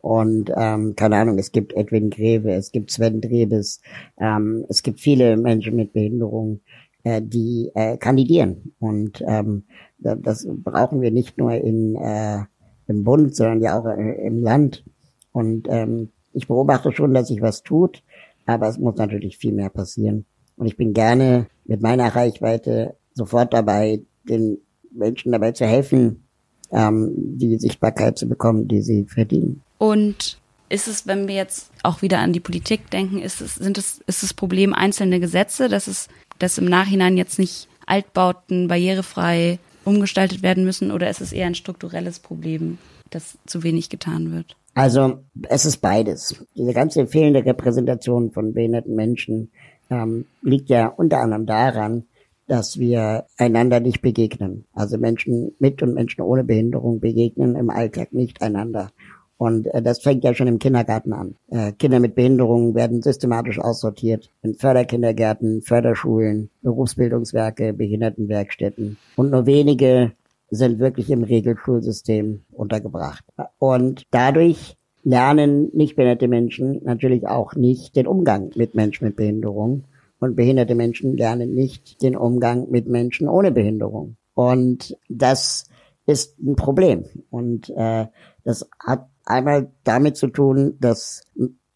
Und 0.00 0.52
ähm, 0.56 0.94
keine 0.94 1.16
Ahnung, 1.16 1.38
es 1.38 1.50
gibt 1.50 1.72
Edwin 1.72 2.10
Greve, 2.10 2.52
es 2.52 2.70
gibt 2.70 2.92
Sven 2.92 3.20
Drebes, 3.20 3.80
ähm, 4.18 4.64
es 4.68 4.82
gibt 4.82 5.00
viele 5.00 5.36
Menschen 5.36 5.74
mit 5.74 5.92
Behinderung, 5.92 6.60
äh, 7.02 7.20
die 7.20 7.72
äh, 7.74 7.96
kandidieren. 7.96 8.72
Und 8.78 9.22
ähm, 9.26 9.64
das 9.98 10.46
brauchen 10.48 11.00
wir 11.00 11.10
nicht 11.10 11.38
nur 11.38 11.54
in, 11.54 11.96
äh, 11.96 12.44
im 12.86 13.02
Bund, 13.02 13.34
sondern 13.34 13.60
ja 13.62 13.78
auch 13.78 13.86
äh, 13.86 14.26
im 14.26 14.42
Land. 14.42 14.84
Und 15.32 15.66
ähm, 15.68 16.10
ich 16.32 16.46
beobachte 16.46 16.92
schon, 16.92 17.12
dass 17.12 17.28
sich 17.28 17.40
was 17.40 17.62
tut, 17.62 18.02
aber 18.44 18.68
es 18.68 18.78
muss 18.78 18.96
natürlich 18.96 19.38
viel 19.38 19.52
mehr 19.52 19.70
passieren. 19.70 20.24
Und 20.56 20.66
ich 20.66 20.76
bin 20.76 20.92
gerne 20.92 21.48
mit 21.66 21.82
meiner 21.82 22.14
Reichweite 22.14 22.96
sofort 23.14 23.52
dabei, 23.52 24.02
den 24.24 24.58
Menschen 24.90 25.32
dabei 25.32 25.52
zu 25.52 25.66
helfen, 25.66 26.24
ähm, 26.72 27.12
die 27.16 27.58
Sichtbarkeit 27.58 28.18
zu 28.18 28.28
bekommen, 28.28 28.68
die 28.68 28.82
sie 28.82 29.04
verdienen. 29.04 29.62
Und 29.78 30.38
ist 30.68 30.88
es, 30.88 31.06
wenn 31.06 31.28
wir 31.28 31.34
jetzt 31.34 31.70
auch 31.82 32.02
wieder 32.02 32.18
an 32.18 32.32
die 32.32 32.40
Politik 32.40 32.90
denken, 32.90 33.20
ist 33.20 33.40
es, 33.40 33.54
sind 33.54 33.78
es, 33.78 34.00
ist 34.06 34.22
das 34.22 34.34
Problem 34.34 34.74
einzelne 34.74 35.20
Gesetze, 35.20 35.68
dass 35.68 35.86
es, 35.86 36.08
dass 36.38 36.58
im 36.58 36.64
Nachhinein 36.64 37.16
jetzt 37.16 37.38
nicht 37.38 37.68
Altbauten 37.86 38.68
barrierefrei 38.68 39.58
umgestaltet 39.84 40.42
werden 40.42 40.64
müssen 40.64 40.90
oder 40.90 41.08
ist 41.08 41.20
es 41.20 41.32
eher 41.32 41.46
ein 41.46 41.54
strukturelles 41.54 42.18
Problem, 42.18 42.78
dass 43.10 43.38
zu 43.46 43.62
wenig 43.62 43.88
getan 43.88 44.32
wird? 44.32 44.56
Also 44.74 45.20
es 45.48 45.64
ist 45.64 45.78
beides. 45.78 46.44
Diese 46.54 46.74
ganze 46.74 47.06
fehlende 47.06 47.44
Repräsentation 47.44 48.32
von 48.32 48.52
behinderten 48.52 48.94
Menschen 48.94 49.50
ähm, 49.90 50.26
liegt 50.42 50.68
ja 50.68 50.88
unter 50.88 51.20
anderem 51.20 51.46
daran, 51.46 52.04
dass 52.46 52.78
wir 52.78 53.26
einander 53.36 53.80
nicht 53.80 54.02
begegnen. 54.02 54.64
Also 54.72 54.98
Menschen 54.98 55.52
mit 55.58 55.82
und 55.82 55.94
Menschen 55.94 56.22
ohne 56.22 56.44
Behinderung 56.44 57.00
begegnen 57.00 57.56
im 57.56 57.70
Alltag 57.70 58.12
nicht 58.12 58.40
einander. 58.42 58.90
Und 59.38 59.66
äh, 59.66 59.82
das 59.82 60.00
fängt 60.00 60.24
ja 60.24 60.34
schon 60.34 60.46
im 60.46 60.58
Kindergarten 60.58 61.12
an. 61.12 61.36
Äh, 61.48 61.72
Kinder 61.72 62.00
mit 62.00 62.14
Behinderungen 62.14 62.74
werden 62.74 63.02
systematisch 63.02 63.58
aussortiert 63.58 64.30
in 64.42 64.54
Förderkindergärten, 64.54 65.62
Förderschulen, 65.62 66.50
Berufsbildungswerke, 66.62 67.72
Behindertenwerkstätten. 67.72 68.96
Und 69.16 69.30
nur 69.30 69.46
wenige 69.46 70.12
sind 70.50 70.78
wirklich 70.78 71.10
im 71.10 71.24
Regelschulsystem 71.24 72.42
untergebracht. 72.52 73.24
Und 73.58 74.04
dadurch 74.10 74.75
lernen 75.06 75.70
nicht 75.72 75.94
behinderte 75.94 76.26
Menschen 76.26 76.80
natürlich 76.82 77.28
auch 77.28 77.54
nicht 77.54 77.94
den 77.94 78.08
Umgang 78.08 78.50
mit 78.56 78.74
Menschen 78.74 79.06
mit 79.06 79.14
Behinderung. 79.14 79.84
Und 80.18 80.34
behinderte 80.34 80.74
Menschen 80.74 81.16
lernen 81.16 81.54
nicht 81.54 82.02
den 82.02 82.16
Umgang 82.16 82.70
mit 82.70 82.88
Menschen 82.88 83.28
ohne 83.28 83.52
Behinderung. 83.52 84.16
Und 84.34 84.98
das 85.08 85.68
ist 86.06 86.40
ein 86.40 86.56
Problem. 86.56 87.04
Und 87.30 87.70
äh, 87.76 88.06
das 88.42 88.68
hat 88.84 89.06
einmal 89.24 89.70
damit 89.84 90.16
zu 90.16 90.26
tun, 90.26 90.76
dass 90.80 91.22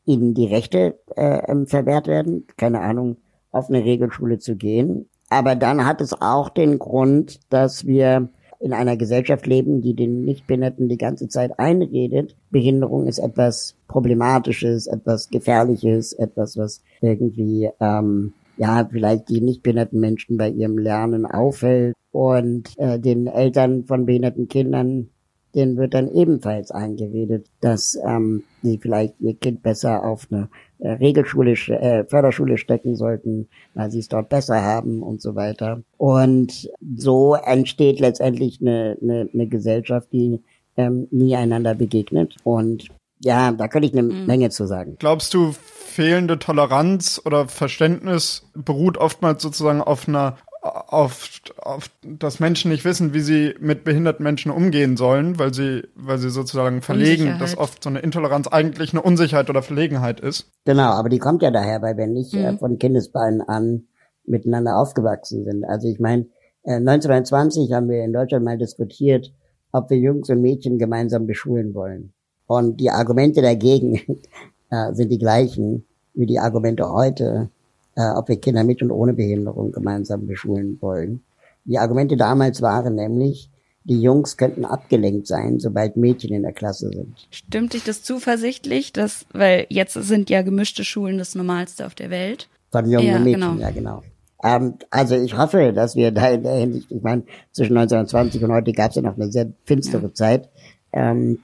ihnen 0.06 0.34
die 0.34 0.46
Rechte 0.46 0.98
äh, 1.14 1.52
ähm, 1.52 1.68
verwehrt 1.68 2.08
werden, 2.08 2.48
keine 2.56 2.80
Ahnung, 2.80 3.18
auf 3.52 3.68
eine 3.68 3.84
Regelschule 3.84 4.38
zu 4.38 4.56
gehen. 4.56 5.08
Aber 5.28 5.54
dann 5.54 5.86
hat 5.86 6.00
es 6.00 6.20
auch 6.20 6.48
den 6.48 6.80
Grund, 6.80 7.38
dass 7.52 7.86
wir 7.86 8.30
in 8.60 8.74
einer 8.74 8.96
Gesellschaft 8.96 9.46
leben, 9.46 9.80
die 9.80 9.94
den 9.94 10.24
Nichtbehinderten 10.24 10.88
die 10.88 10.98
ganze 10.98 11.28
Zeit 11.28 11.58
einredet. 11.58 12.36
Behinderung 12.50 13.06
ist 13.06 13.18
etwas 13.18 13.74
Problematisches, 13.88 14.86
etwas 14.86 15.30
Gefährliches, 15.30 16.12
etwas, 16.12 16.58
was 16.58 16.82
irgendwie 17.00 17.70
ähm, 17.80 18.34
ja 18.58 18.86
vielleicht 18.90 19.30
die 19.30 19.40
nichtbehinderten 19.40 19.98
Menschen 19.98 20.36
bei 20.36 20.50
ihrem 20.50 20.76
Lernen 20.76 21.24
aufhält 21.24 21.96
und 22.12 22.78
äh, 22.78 23.00
den 23.00 23.26
Eltern 23.26 23.84
von 23.86 24.04
behinderten 24.04 24.48
Kindern 24.48 25.08
denen 25.54 25.76
wird 25.76 25.94
dann 25.94 26.12
ebenfalls 26.12 26.70
eingeredet, 26.70 27.46
dass 27.60 27.98
ähm, 28.06 28.44
sie 28.62 28.78
vielleicht 28.78 29.14
ihr 29.20 29.34
Kind 29.34 29.62
besser 29.62 30.04
auf 30.04 30.26
eine 30.30 30.48
äh, 30.78 30.92
Regelschule, 30.92 31.52
äh, 31.52 32.04
Förderschule 32.04 32.58
stecken 32.58 32.96
sollten, 32.96 33.48
weil 33.74 33.90
sie 33.90 33.98
es 33.98 34.08
dort 34.08 34.28
besser 34.28 34.62
haben 34.62 35.02
und 35.02 35.20
so 35.20 35.34
weiter. 35.34 35.82
Und 35.96 36.70
so 36.96 37.34
entsteht 37.34 38.00
letztendlich 38.00 38.60
eine, 38.60 38.96
eine, 39.02 39.28
eine 39.32 39.46
Gesellschaft, 39.46 40.08
die 40.12 40.40
ähm, 40.76 41.08
nie 41.10 41.36
einander 41.36 41.74
begegnet. 41.74 42.36
Und 42.44 42.88
ja, 43.22 43.52
da 43.52 43.68
könnte 43.68 43.88
ich 43.88 43.92
eine 43.92 44.02
mhm. 44.02 44.26
Menge 44.26 44.50
zu 44.50 44.66
sagen. 44.66 44.96
Glaubst 44.98 45.34
du, 45.34 45.52
fehlende 45.52 46.38
Toleranz 46.38 47.20
oder 47.24 47.48
Verständnis 47.48 48.46
beruht 48.54 48.96
oftmals 48.96 49.42
sozusagen 49.42 49.82
auf 49.82 50.08
einer 50.08 50.38
auf, 50.62 51.30
auf, 51.56 51.90
dass 52.02 52.38
Menschen 52.38 52.70
nicht 52.70 52.84
wissen, 52.84 53.14
wie 53.14 53.20
sie 53.20 53.54
mit 53.60 53.82
behinderten 53.84 54.22
Menschen 54.22 54.50
umgehen 54.50 54.96
sollen, 54.96 55.38
weil 55.38 55.54
sie, 55.54 55.84
weil 55.94 56.18
sie 56.18 56.28
sozusagen 56.28 56.82
verlegen, 56.82 57.36
dass 57.38 57.56
oft 57.56 57.82
so 57.82 57.88
eine 57.88 58.00
Intoleranz 58.00 58.46
eigentlich 58.46 58.92
eine 58.92 59.02
Unsicherheit 59.02 59.48
oder 59.48 59.62
Verlegenheit 59.62 60.20
ist. 60.20 60.50
Genau, 60.66 60.90
aber 60.90 61.08
die 61.08 61.18
kommt 61.18 61.42
ja 61.42 61.50
daher, 61.50 61.80
weil 61.80 61.96
wir 61.96 62.06
nicht 62.06 62.34
äh, 62.34 62.38
mhm. 62.38 62.56
äh, 62.56 62.58
von 62.58 62.78
Kindesbeinen 62.78 63.40
an 63.40 63.84
miteinander 64.26 64.76
aufgewachsen 64.76 65.44
sind. 65.44 65.64
Also 65.64 65.88
ich 65.88 65.98
meine, 65.98 66.26
äh, 66.64 66.74
1920 66.74 67.72
haben 67.72 67.88
wir 67.88 68.04
in 68.04 68.12
Deutschland 68.12 68.44
mal 68.44 68.58
diskutiert, 68.58 69.32
ob 69.72 69.88
wir 69.88 69.96
Jungs 69.96 70.28
und 70.28 70.42
Mädchen 70.42 70.78
gemeinsam 70.78 71.26
beschulen 71.26 71.74
wollen. 71.74 72.12
Und 72.46 72.80
die 72.80 72.90
Argumente 72.90 73.40
dagegen 73.40 73.94
äh, 74.70 74.92
sind 74.92 75.10
die 75.10 75.18
gleichen 75.18 75.86
wie 76.12 76.26
die 76.26 76.38
Argumente 76.38 76.90
heute 76.90 77.50
äh, 78.00 78.16
ob 78.16 78.28
wir 78.28 78.40
Kinder 78.40 78.64
mit 78.64 78.82
und 78.82 78.90
ohne 78.90 79.12
Behinderung 79.12 79.72
gemeinsam 79.72 80.26
beschulen 80.26 80.78
wollen. 80.80 81.22
Die 81.64 81.78
Argumente 81.78 82.16
damals 82.16 82.62
waren 82.62 82.94
nämlich, 82.94 83.50
die 83.84 84.00
Jungs 84.00 84.36
könnten 84.36 84.64
abgelenkt 84.64 85.26
sein, 85.26 85.58
sobald 85.58 85.96
Mädchen 85.96 86.32
in 86.32 86.42
der 86.42 86.52
Klasse 86.52 86.88
sind. 86.88 87.28
Stimmt 87.30 87.74
dich 87.74 87.84
das 87.84 88.02
zuversichtlich, 88.02 88.92
dass, 88.92 89.26
weil 89.32 89.66
jetzt 89.68 89.94
sind 89.94 90.30
ja 90.30 90.42
gemischte 90.42 90.84
Schulen 90.84 91.18
das 91.18 91.34
Normalste 91.34 91.86
auf 91.86 91.94
der 91.94 92.10
Welt? 92.10 92.48
Von 92.70 92.88
jungen 92.88 93.06
ja, 93.06 93.18
Mädchen, 93.18 93.40
genau. 93.40 93.60
ja 93.60 93.70
genau. 93.70 94.02
Ähm, 94.42 94.74
also 94.90 95.16
ich 95.16 95.36
hoffe, 95.36 95.72
dass 95.74 95.96
wir 95.96 96.12
da 96.12 96.30
in 96.30 96.42
der 96.42 96.54
Hinsicht, 96.54 96.90
ich 96.90 97.02
meine, 97.02 97.24
zwischen 97.52 97.76
1920 97.76 98.42
und 98.44 98.52
heute 98.52 98.72
gab 98.72 98.90
es 98.90 98.96
ja 98.96 99.02
noch 99.02 99.16
eine 99.16 99.30
sehr 99.30 99.52
finstere 99.64 100.04
ja. 100.04 100.14
Zeit. 100.14 100.48
Ähm, 100.92 101.40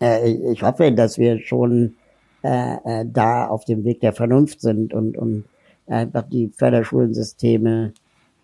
äh, 0.00 0.30
ich 0.52 0.62
hoffe, 0.62 0.92
dass 0.92 1.18
wir 1.18 1.40
schon 1.40 1.96
äh, 2.42 2.76
äh, 2.84 3.04
da 3.06 3.46
auf 3.46 3.64
dem 3.64 3.84
Weg 3.84 4.00
der 4.00 4.12
Vernunft 4.12 4.60
sind 4.60 4.94
und, 4.94 5.18
und 5.18 5.44
einfach 5.88 6.28
die 6.28 6.48
Förderschulensysteme 6.48 7.92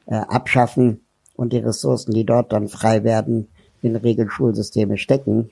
äh, 0.06 0.14
abschaffen 0.14 1.00
und 1.36 1.52
die 1.52 1.58
Ressourcen, 1.58 2.12
die 2.12 2.24
dort 2.24 2.52
dann 2.52 2.68
frei 2.68 3.04
werden, 3.04 3.48
in 3.82 3.96
Regelschulsysteme 3.96 4.96
stecken. 4.96 5.50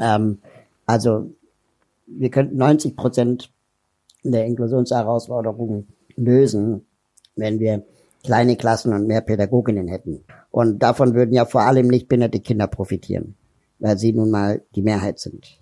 Ähm, 0.00 0.38
also 0.86 1.30
wir 2.06 2.30
könnten 2.30 2.56
90 2.56 2.96
Prozent 2.96 3.50
der 4.22 4.46
Inklusionsherausforderungen 4.46 5.88
lösen, 6.16 6.86
wenn 7.36 7.60
wir 7.60 7.84
kleine 8.22 8.56
Klassen 8.56 8.92
und 8.92 9.06
mehr 9.06 9.20
Pädagoginnen 9.20 9.88
hätten. 9.88 10.24
Und 10.50 10.78
davon 10.82 11.14
würden 11.14 11.34
ja 11.34 11.44
vor 11.44 11.62
allem 11.62 11.88
nicht 11.88 12.08
behinderte 12.08 12.40
Kinder 12.40 12.66
profitieren, 12.66 13.34
weil 13.78 13.98
sie 13.98 14.12
nun 14.12 14.30
mal 14.30 14.62
die 14.74 14.82
Mehrheit 14.82 15.18
sind. 15.18 15.60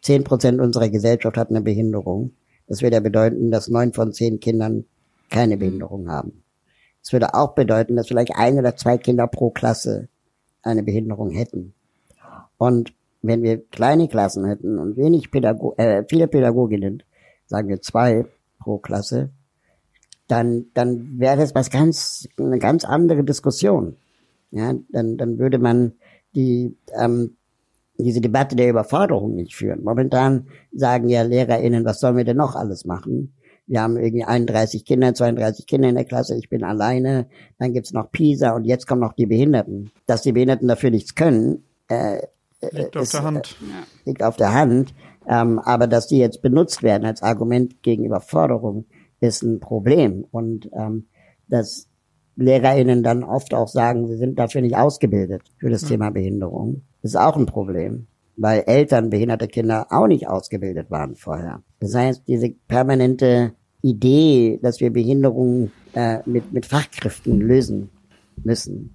Zehn 0.00 0.24
Prozent 0.24 0.60
unserer 0.60 0.88
Gesellschaft 0.88 1.36
hat 1.36 1.50
eine 1.50 1.60
Behinderung. 1.60 2.32
Das 2.72 2.80
würde 2.80 2.96
ja 2.96 3.00
bedeuten, 3.00 3.50
dass 3.50 3.68
neun 3.68 3.92
von 3.92 4.14
zehn 4.14 4.40
Kindern 4.40 4.86
keine 5.28 5.58
Behinderung 5.58 6.08
haben. 6.08 6.42
Das 7.02 7.12
würde 7.12 7.34
auch 7.34 7.54
bedeuten, 7.54 7.96
dass 7.96 8.08
vielleicht 8.08 8.34
ein 8.34 8.58
oder 8.58 8.76
zwei 8.76 8.96
Kinder 8.96 9.26
pro 9.26 9.50
Klasse 9.50 10.08
eine 10.62 10.82
Behinderung 10.82 11.32
hätten. 11.32 11.74
Und 12.56 12.94
wenn 13.20 13.42
wir 13.42 13.62
kleine 13.62 14.08
Klassen 14.08 14.46
hätten 14.46 14.78
und 14.78 14.96
wenig 14.96 15.30
Pädago 15.30 15.74
äh, 15.76 16.04
viele 16.08 16.28
Pädagoginnen, 16.28 17.02
sagen 17.44 17.68
wir 17.68 17.82
zwei 17.82 18.24
pro 18.58 18.78
Klasse, 18.78 19.28
dann, 20.26 20.64
dann 20.72 21.18
wäre 21.18 21.42
es 21.42 21.54
was 21.54 21.68
ganz, 21.68 22.26
eine 22.38 22.58
ganz 22.58 22.86
andere 22.86 23.22
Diskussion. 23.22 23.96
Ja, 24.50 24.72
dann, 24.88 25.18
dann 25.18 25.38
würde 25.38 25.58
man 25.58 25.92
die 26.34 26.74
ähm, 26.98 27.36
diese 28.02 28.20
Debatte 28.20 28.56
der 28.56 28.70
Überforderung 28.70 29.34
nicht 29.34 29.54
führen. 29.54 29.82
Momentan 29.82 30.48
sagen 30.72 31.08
ja 31.08 31.22
LehrerInnen, 31.22 31.84
was 31.84 32.00
sollen 32.00 32.16
wir 32.16 32.24
denn 32.24 32.36
noch 32.36 32.56
alles 32.56 32.84
machen? 32.84 33.34
Wir 33.66 33.82
haben 33.82 33.96
irgendwie 33.96 34.24
31 34.24 34.84
Kinder, 34.84 35.14
32 35.14 35.66
Kinder 35.66 35.88
in 35.88 35.94
der 35.94 36.04
Klasse, 36.04 36.36
ich 36.36 36.48
bin 36.48 36.64
alleine, 36.64 37.28
dann 37.58 37.72
gibt's 37.72 37.92
noch 37.92 38.10
PISA 38.10 38.54
und 38.54 38.64
jetzt 38.64 38.86
kommen 38.86 39.00
noch 39.00 39.14
die 39.14 39.26
Behinderten. 39.26 39.92
Dass 40.06 40.22
die 40.22 40.32
Behinderten 40.32 40.68
dafür 40.68 40.90
nichts 40.90 41.14
können, 41.14 41.64
äh, 41.88 42.22
liegt 42.72 42.96
ist, 42.96 43.14
auf 43.14 43.20
der 43.20 43.22
Hand. 43.22 43.56
Äh, 43.60 44.08
liegt 44.08 44.22
auf 44.22 44.36
der 44.36 44.52
Hand. 44.52 44.94
Ähm, 45.28 45.58
aber 45.60 45.86
dass 45.86 46.08
die 46.08 46.18
jetzt 46.18 46.42
benutzt 46.42 46.82
werden 46.82 47.04
als 47.04 47.22
Argument 47.22 47.82
gegen 47.82 48.04
Überforderung, 48.04 48.86
ist 49.20 49.42
ein 49.42 49.60
Problem. 49.60 50.26
Und 50.30 50.68
ähm, 50.76 51.06
dass 51.48 51.88
LehrerInnen 52.36 53.02
dann 53.02 53.24
oft 53.24 53.54
auch 53.54 53.68
sagen, 53.68 54.06
sie 54.06 54.16
sind 54.16 54.38
dafür 54.38 54.60
nicht 54.62 54.76
ausgebildet 54.76 55.42
für 55.58 55.70
das 55.70 55.82
ja. 55.82 55.88
Thema 55.88 56.10
Behinderung. 56.10 56.82
Das 57.02 57.12
ist 57.12 57.16
auch 57.16 57.36
ein 57.36 57.46
Problem, 57.46 58.06
weil 58.36 58.64
Eltern 58.66 59.10
behinderte 59.10 59.48
Kinder 59.48 59.86
auch 59.90 60.06
nicht 60.06 60.28
ausgebildet 60.28 60.90
waren 60.90 61.16
vorher. 61.16 61.62
Das 61.80 61.94
heißt, 61.94 62.22
diese 62.26 62.50
permanente 62.68 63.52
Idee, 63.82 64.58
dass 64.62 64.80
wir 64.80 64.92
Behinderungen 64.92 65.72
äh, 65.94 66.18
mit, 66.24 66.52
mit 66.52 66.66
Fachkräften 66.66 67.40
lösen 67.40 67.90
müssen, 68.42 68.94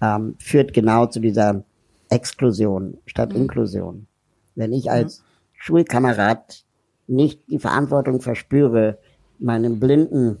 ähm, 0.00 0.34
führt 0.38 0.72
genau 0.72 1.06
zu 1.06 1.20
dieser 1.20 1.64
Exklusion 2.08 2.98
statt 3.06 3.32
mhm. 3.32 3.42
Inklusion. 3.42 4.06
Wenn 4.54 4.72
ich 4.72 4.90
als 4.90 5.20
mhm. 5.20 5.24
Schulkamerad 5.54 6.64
nicht 7.06 7.40
die 7.48 7.58
Verantwortung 7.58 8.20
verspüre, 8.20 8.98
meinem 9.38 9.78
blinden 9.78 10.38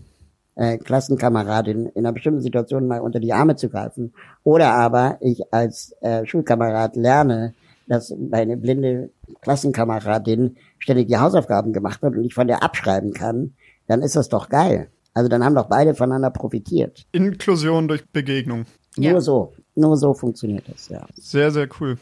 äh, 0.54 0.78
Klassenkameradin 0.78 1.86
in 1.86 2.04
einer 2.04 2.12
bestimmten 2.12 2.40
Situation 2.40 2.86
mal 2.86 3.00
unter 3.00 3.20
die 3.20 3.32
Arme 3.32 3.56
zu 3.56 3.68
greifen. 3.68 4.12
Oder 4.44 4.72
aber 4.72 5.18
ich 5.20 5.52
als 5.52 5.94
äh, 6.00 6.26
Schulkamerad 6.26 6.96
lerne, 6.96 7.54
dass 7.86 8.14
meine 8.16 8.56
blinde 8.56 9.10
Klassenkameradin 9.40 10.56
ständig 10.78 11.08
die 11.08 11.18
Hausaufgaben 11.18 11.72
gemacht 11.72 12.02
hat 12.02 12.14
und 12.14 12.24
ich 12.24 12.34
von 12.34 12.46
der 12.46 12.62
abschreiben 12.62 13.12
kann, 13.12 13.54
dann 13.86 14.02
ist 14.02 14.16
das 14.16 14.28
doch 14.28 14.48
geil. 14.48 14.88
Also 15.14 15.28
dann 15.28 15.44
haben 15.44 15.54
doch 15.54 15.68
beide 15.68 15.94
voneinander 15.94 16.30
profitiert. 16.30 17.06
Inklusion 17.12 17.88
durch 17.88 18.08
Begegnung. 18.08 18.64
Nur 18.96 19.12
ja. 19.12 19.20
so. 19.20 19.52
Nur 19.74 19.96
so 19.96 20.14
funktioniert 20.14 20.64
das, 20.68 20.88
ja. 20.88 21.06
Sehr, 21.16 21.50
sehr 21.50 21.68
cool. 21.80 21.96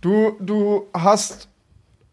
Du, 0.00 0.32
du 0.40 0.84
hast 0.92 1.48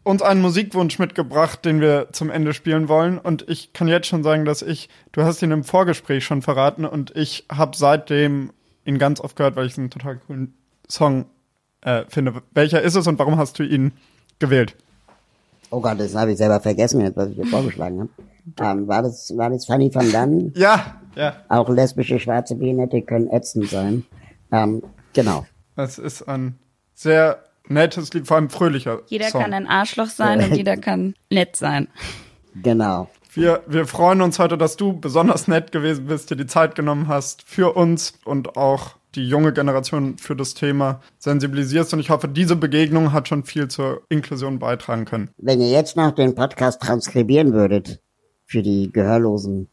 uns 0.04 0.22
einen 0.22 0.40
Musikwunsch 0.40 0.98
mitgebracht, 0.98 1.64
den 1.64 1.80
wir 1.80 2.08
zum 2.12 2.30
Ende 2.30 2.54
spielen 2.54 2.88
wollen. 2.88 3.18
Und 3.18 3.48
ich 3.48 3.72
kann 3.72 3.88
jetzt 3.88 4.08
schon 4.08 4.22
sagen, 4.22 4.44
dass 4.44 4.62
ich, 4.62 4.88
du 5.12 5.22
hast 5.22 5.42
ihn 5.42 5.50
im 5.50 5.64
Vorgespräch 5.64 6.24
schon 6.24 6.42
verraten 6.42 6.84
und 6.84 7.14
ich 7.16 7.46
habe 7.50 7.76
seitdem 7.76 8.52
ihn 8.84 8.98
ganz 8.98 9.20
oft 9.20 9.36
gehört, 9.36 9.56
weil 9.56 9.66
ich 9.66 9.72
es 9.72 9.78
einen 9.78 9.90
total 9.90 10.18
coolen 10.18 10.54
Song 10.88 11.26
äh, 11.82 12.04
finde. 12.08 12.42
Welcher 12.52 12.82
ist 12.82 12.96
es 12.96 13.06
und 13.06 13.18
warum 13.18 13.38
hast 13.38 13.58
du 13.58 13.62
ihn 13.62 13.92
gewählt? 14.38 14.76
Oh 15.70 15.80
Gott, 15.80 15.98
das 16.00 16.14
habe 16.14 16.32
ich 16.32 16.38
selber 16.38 16.60
vergessen, 16.60 17.10
was 17.14 17.30
ich 17.30 17.36
dir 17.36 17.46
vorgeschlagen 17.46 18.00
habe. 18.00 18.10
Ähm, 18.60 18.88
war 18.88 19.02
das, 19.02 19.32
war 19.36 19.50
das 19.50 19.66
Fanny 19.66 19.94
van 19.94 20.10
Dann? 20.10 20.52
Ja, 20.56 21.00
ja. 21.14 21.36
Auch 21.48 21.68
lesbische 21.68 22.18
schwarze 22.18 22.56
Behinderte 22.56 23.02
können 23.02 23.28
ätzend 23.30 23.68
sein. 23.70 24.04
Ähm, 24.50 24.82
genau. 25.12 25.46
Das 25.76 25.98
ist 25.98 26.28
ein 26.28 26.58
sehr 26.94 27.42
nettes 27.68 28.12
Lied, 28.12 28.26
vor 28.26 28.36
allem 28.36 28.50
fröhlicher. 28.50 29.02
Jeder 29.06 29.28
Song. 29.28 29.42
kann 29.42 29.52
ein 29.52 29.66
Arschloch 29.66 30.08
sein 30.08 30.42
und 30.42 30.56
jeder 30.56 30.76
kann 30.76 31.14
nett 31.30 31.56
sein. 31.56 31.88
Genau. 32.54 33.08
Wir, 33.34 33.62
wir 33.66 33.86
freuen 33.86 34.20
uns 34.20 34.38
heute, 34.38 34.58
dass 34.58 34.76
du 34.76 34.92
besonders 34.92 35.48
nett 35.48 35.72
gewesen 35.72 36.06
bist, 36.06 36.30
dir 36.30 36.36
die 36.36 36.46
Zeit 36.46 36.74
genommen 36.74 37.08
hast 37.08 37.42
für 37.42 37.74
uns 37.74 38.14
und 38.24 38.56
auch 38.56 38.96
die 39.14 39.26
junge 39.26 39.52
Generation 39.52 40.18
für 40.18 40.36
das 40.36 40.54
Thema 40.54 41.00
sensibilisierst. 41.18 41.92
Und 41.94 42.00
ich 42.00 42.10
hoffe, 42.10 42.28
diese 42.28 42.56
Begegnung 42.56 43.12
hat 43.12 43.28
schon 43.28 43.44
viel 43.44 43.68
zur 43.68 44.02
Inklusion 44.08 44.58
beitragen 44.58 45.04
können. 45.04 45.30
Wenn 45.38 45.60
ihr 45.60 45.70
jetzt 45.70 45.96
noch 45.96 46.12
den 46.12 46.34
Podcast 46.34 46.82
transkribieren 46.82 47.52
würdet 47.52 48.00
für 48.44 48.62
die 48.62 48.90
gehörlosen 48.92 49.68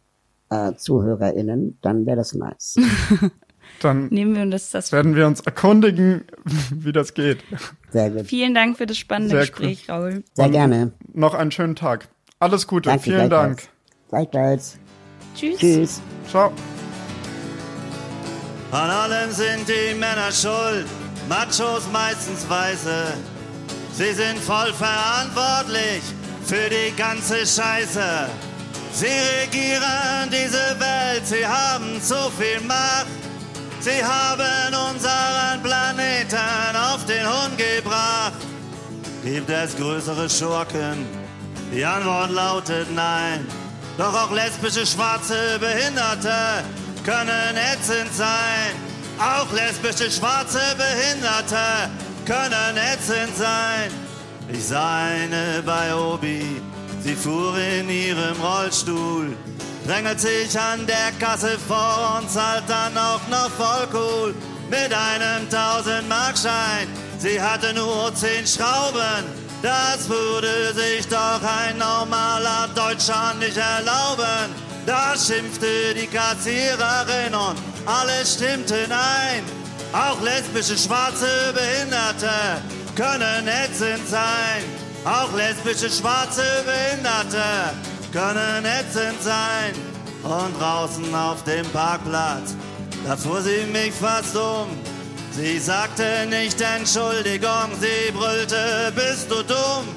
äh, 0.50 0.74
ZuhörerInnen, 0.76 1.80
dann 1.82 2.06
wäre 2.06 2.18
das 2.18 2.34
nice. 2.34 2.78
Dann 3.80 4.08
nehmen 4.08 4.36
wir 4.36 4.42
uns 4.44 4.72
das. 4.72 4.92
werden 4.92 5.16
wir 5.16 5.26
uns 5.28 5.40
erkundigen, 5.42 6.24
wie 6.72 6.92
das 6.92 7.14
geht. 7.14 7.40
Sehr 7.92 8.10
gut. 8.12 8.26
Vielen 8.28 8.54
Dank 8.54 8.78
für 8.78 8.86
das 8.86 8.98
spannende 8.98 9.32
Sehr 9.36 9.40
Gespräch, 9.42 9.90
Raul. 9.90 10.24
Sehr 10.34 10.46
Und 10.46 10.52
gerne. 10.52 10.92
Noch 11.14 11.34
einen 11.34 11.52
schönen 11.52 11.76
Tag. 11.76 12.08
Alles 12.40 12.68
Gute. 12.68 12.90
Danke, 12.90 13.04
Vielen 13.04 13.30
Dank. 13.30 13.64
gleichfalls. 14.10 14.32
Gleichfalls. 14.32 14.78
Tschüss. 15.36 15.60
Tschüss. 15.60 16.02
Ciao. 16.30 16.52
An 18.72 18.90
allem 18.90 19.32
sind 19.32 19.68
die 19.68 19.96
Männer 19.96 20.32
schuld, 20.32 20.86
Machos 21.28 21.88
meistens 21.92 22.48
Weiße. 22.48 23.14
Sie 23.94 24.14
sind 24.14 24.38
voll 24.40 24.72
verantwortlich 24.74 26.02
für 26.44 26.70
die 26.70 26.96
ganze 26.96 27.38
Scheiße. 27.46 28.28
Sie 28.94 29.06
regieren 29.06 30.30
diese 30.32 30.80
Welt, 30.80 31.26
sie 31.26 31.46
haben 31.46 32.00
zu 32.02 32.16
viel 32.38 32.62
Macht. 32.68 33.08
Sie 33.82 34.04
haben 34.04 34.74
unseren 34.92 35.64
Planeten 35.64 36.76
auf 36.76 37.06
den 37.06 37.26
Hund 37.26 37.58
gebracht. 37.58 38.34
Gibt 39.24 39.50
es 39.50 39.76
größere 39.78 40.30
Schurken? 40.30 41.06
Die 41.74 41.86
Antwort 41.86 42.32
lautet 42.32 42.94
nein. 42.94 43.48
Doch 43.98 44.14
auch 44.14 44.32
lesbische, 44.32 44.86
schwarze 44.86 45.60
Behinderte 45.60 46.64
können 47.06 47.56
ätzend 47.56 48.14
sein. 48.14 48.72
Auch 49.18 49.52
lesbische, 49.54 50.12
schwarze 50.12 50.60
Behinderte 50.78 51.90
können 52.26 52.78
ätzend 52.78 53.36
sein. 53.38 53.92
Ich 54.52 54.66
sah 54.66 55.04
eine 55.04 55.62
bei 55.66 55.94
Obi, 55.94 56.62
sie 57.02 57.16
fuhr 57.16 57.58
in 57.58 57.90
ihrem 57.90 58.42
Rollstuhl, 58.42 59.38
drängelt 59.90 60.20
sich 60.20 60.60
an 60.60 60.86
der 60.86 61.12
Kasse 61.20 61.58
vor 61.68 62.20
und 62.20 62.30
zahlt 62.30 62.64
dann 62.68 62.96
auch 62.96 63.28
noch 63.28 63.50
voll 63.50 63.88
cool 63.92 64.36
mit 64.70 64.94
einem 64.94 65.48
1000-Markschein. 65.50 66.88
Sie 67.18 67.42
hatte 67.42 67.74
nur 67.74 68.14
10 68.14 68.46
Schrauben, 68.46 69.26
das 69.64 70.08
würde 70.08 70.74
sich 70.76 71.08
doch 71.08 71.42
ein 71.42 71.80
normaler 71.80 72.70
Deutscher 72.76 73.34
nicht 73.40 73.58
erlauben. 73.58 74.54
Da 74.86 75.16
schimpfte 75.18 75.96
die 75.96 76.08
Kassiererin 76.08 77.34
und 77.34 77.58
alles 77.88 78.36
stimmte 78.36 78.76
ein. 78.76 79.44
Auch 79.92 80.22
lesbische, 80.22 80.78
schwarze 80.78 81.52
Behinderte 81.56 82.62
können 82.96 83.48
ätzend 83.48 84.08
sein. 84.08 84.62
Auch 85.04 85.34
lesbische, 85.36 85.90
schwarze 85.90 86.44
Behinderte 86.64 87.42
können 88.12 88.66
ätzend 88.66 89.22
sein. 89.22 89.74
Und 90.24 90.60
draußen 90.60 91.16
auf 91.16 91.44
dem 91.44 91.66
Parkplatz, 91.72 92.56
da 93.06 93.16
fuhr 93.16 93.42
sie 93.42 93.66
mich 93.72 93.94
fast 93.94 94.36
um. 94.36 94.68
Sie 95.32 95.60
sagte 95.60 96.26
nicht 96.30 96.60
Entschuldigung, 96.60 97.70
sie 97.80 98.12
brüllte, 98.12 98.92
bist 98.96 99.32
du 99.32 99.42
dumm? 99.44 99.88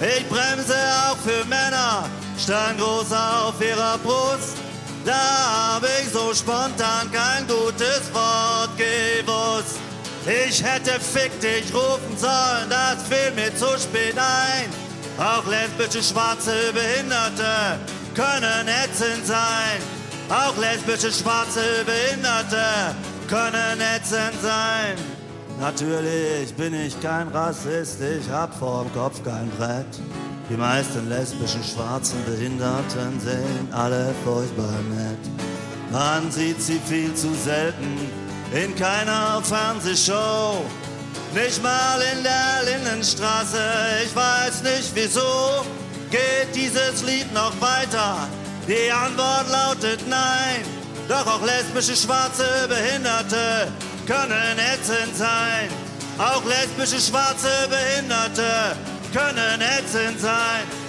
Ich 0.00 0.28
bremse 0.28 0.76
auch 1.08 1.16
für 1.16 1.44
Männer, 1.46 2.04
stand 2.38 2.78
groß 2.78 3.12
auf 3.12 3.54
ihrer 3.60 3.98
Brust. 3.98 4.56
Da 5.04 5.74
hab 5.74 5.82
ich 5.82 6.12
so 6.12 6.32
spontan 6.32 7.10
kein 7.12 7.46
gutes 7.46 8.02
Wort 8.12 8.70
gewusst. 8.76 9.78
Ich 10.26 10.62
hätte 10.62 10.98
fick 11.00 11.38
dich 11.40 11.74
rufen 11.74 12.16
sollen, 12.16 12.70
das 12.70 13.02
fiel 13.08 13.32
mir 13.34 13.54
zu 13.56 13.66
spät 13.78 14.16
ein. 14.16 14.83
Auch 15.18 15.46
lesbische, 15.46 16.02
schwarze 16.02 16.72
Behinderte 16.72 17.78
können 18.14 18.66
ätzend 18.66 19.24
sein. 19.24 19.78
Auch 20.28 20.56
lesbische, 20.56 21.12
schwarze 21.12 21.84
Behinderte 21.86 22.96
können 23.28 23.80
ätzend 23.80 24.40
sein. 24.42 24.96
Natürlich 25.60 26.52
bin 26.54 26.74
ich 26.74 27.00
kein 27.00 27.28
Rassist, 27.28 28.00
ich 28.00 28.28
hab 28.28 28.58
vorm 28.58 28.92
Kopf 28.92 29.22
kein 29.22 29.48
Brett. 29.50 29.86
Die 30.50 30.56
meisten 30.56 31.08
lesbischen, 31.08 31.62
schwarzen 31.62 32.18
Behinderten 32.24 33.20
sehen 33.20 33.68
alle 33.72 34.12
furchtbar 34.24 34.80
nett. 34.96 35.30
Man 35.92 36.30
sieht 36.32 36.60
sie 36.60 36.80
viel 36.84 37.14
zu 37.14 37.32
selten 37.34 37.98
in 38.52 38.74
keiner 38.74 39.40
Fernsehshow. 39.42 40.64
Nicht 41.32 41.62
mal 41.62 42.00
in 42.12 42.22
der 42.22 42.62
Lindenstraße, 42.64 43.58
ich 44.04 44.14
weiß 44.14 44.62
nicht 44.62 44.90
wieso. 44.94 45.64
Geht 46.10 46.54
dieses 46.54 47.02
Lied 47.02 47.32
noch 47.32 47.52
weiter? 47.60 48.28
Die 48.68 48.90
Antwort 48.90 49.50
lautet 49.50 50.08
nein. 50.08 50.64
Doch 51.08 51.26
auch 51.26 51.42
lesbische, 51.44 51.96
schwarze 51.96 52.66
Behinderte 52.68 53.68
können 54.06 54.58
ätzend 54.58 55.16
sein. 55.16 55.68
Auch 56.18 56.42
lesbische, 56.44 57.00
schwarze 57.00 57.68
Behinderte 57.68 58.76
können 59.12 59.60
ätzend 59.60 60.20
sein. 60.20 60.83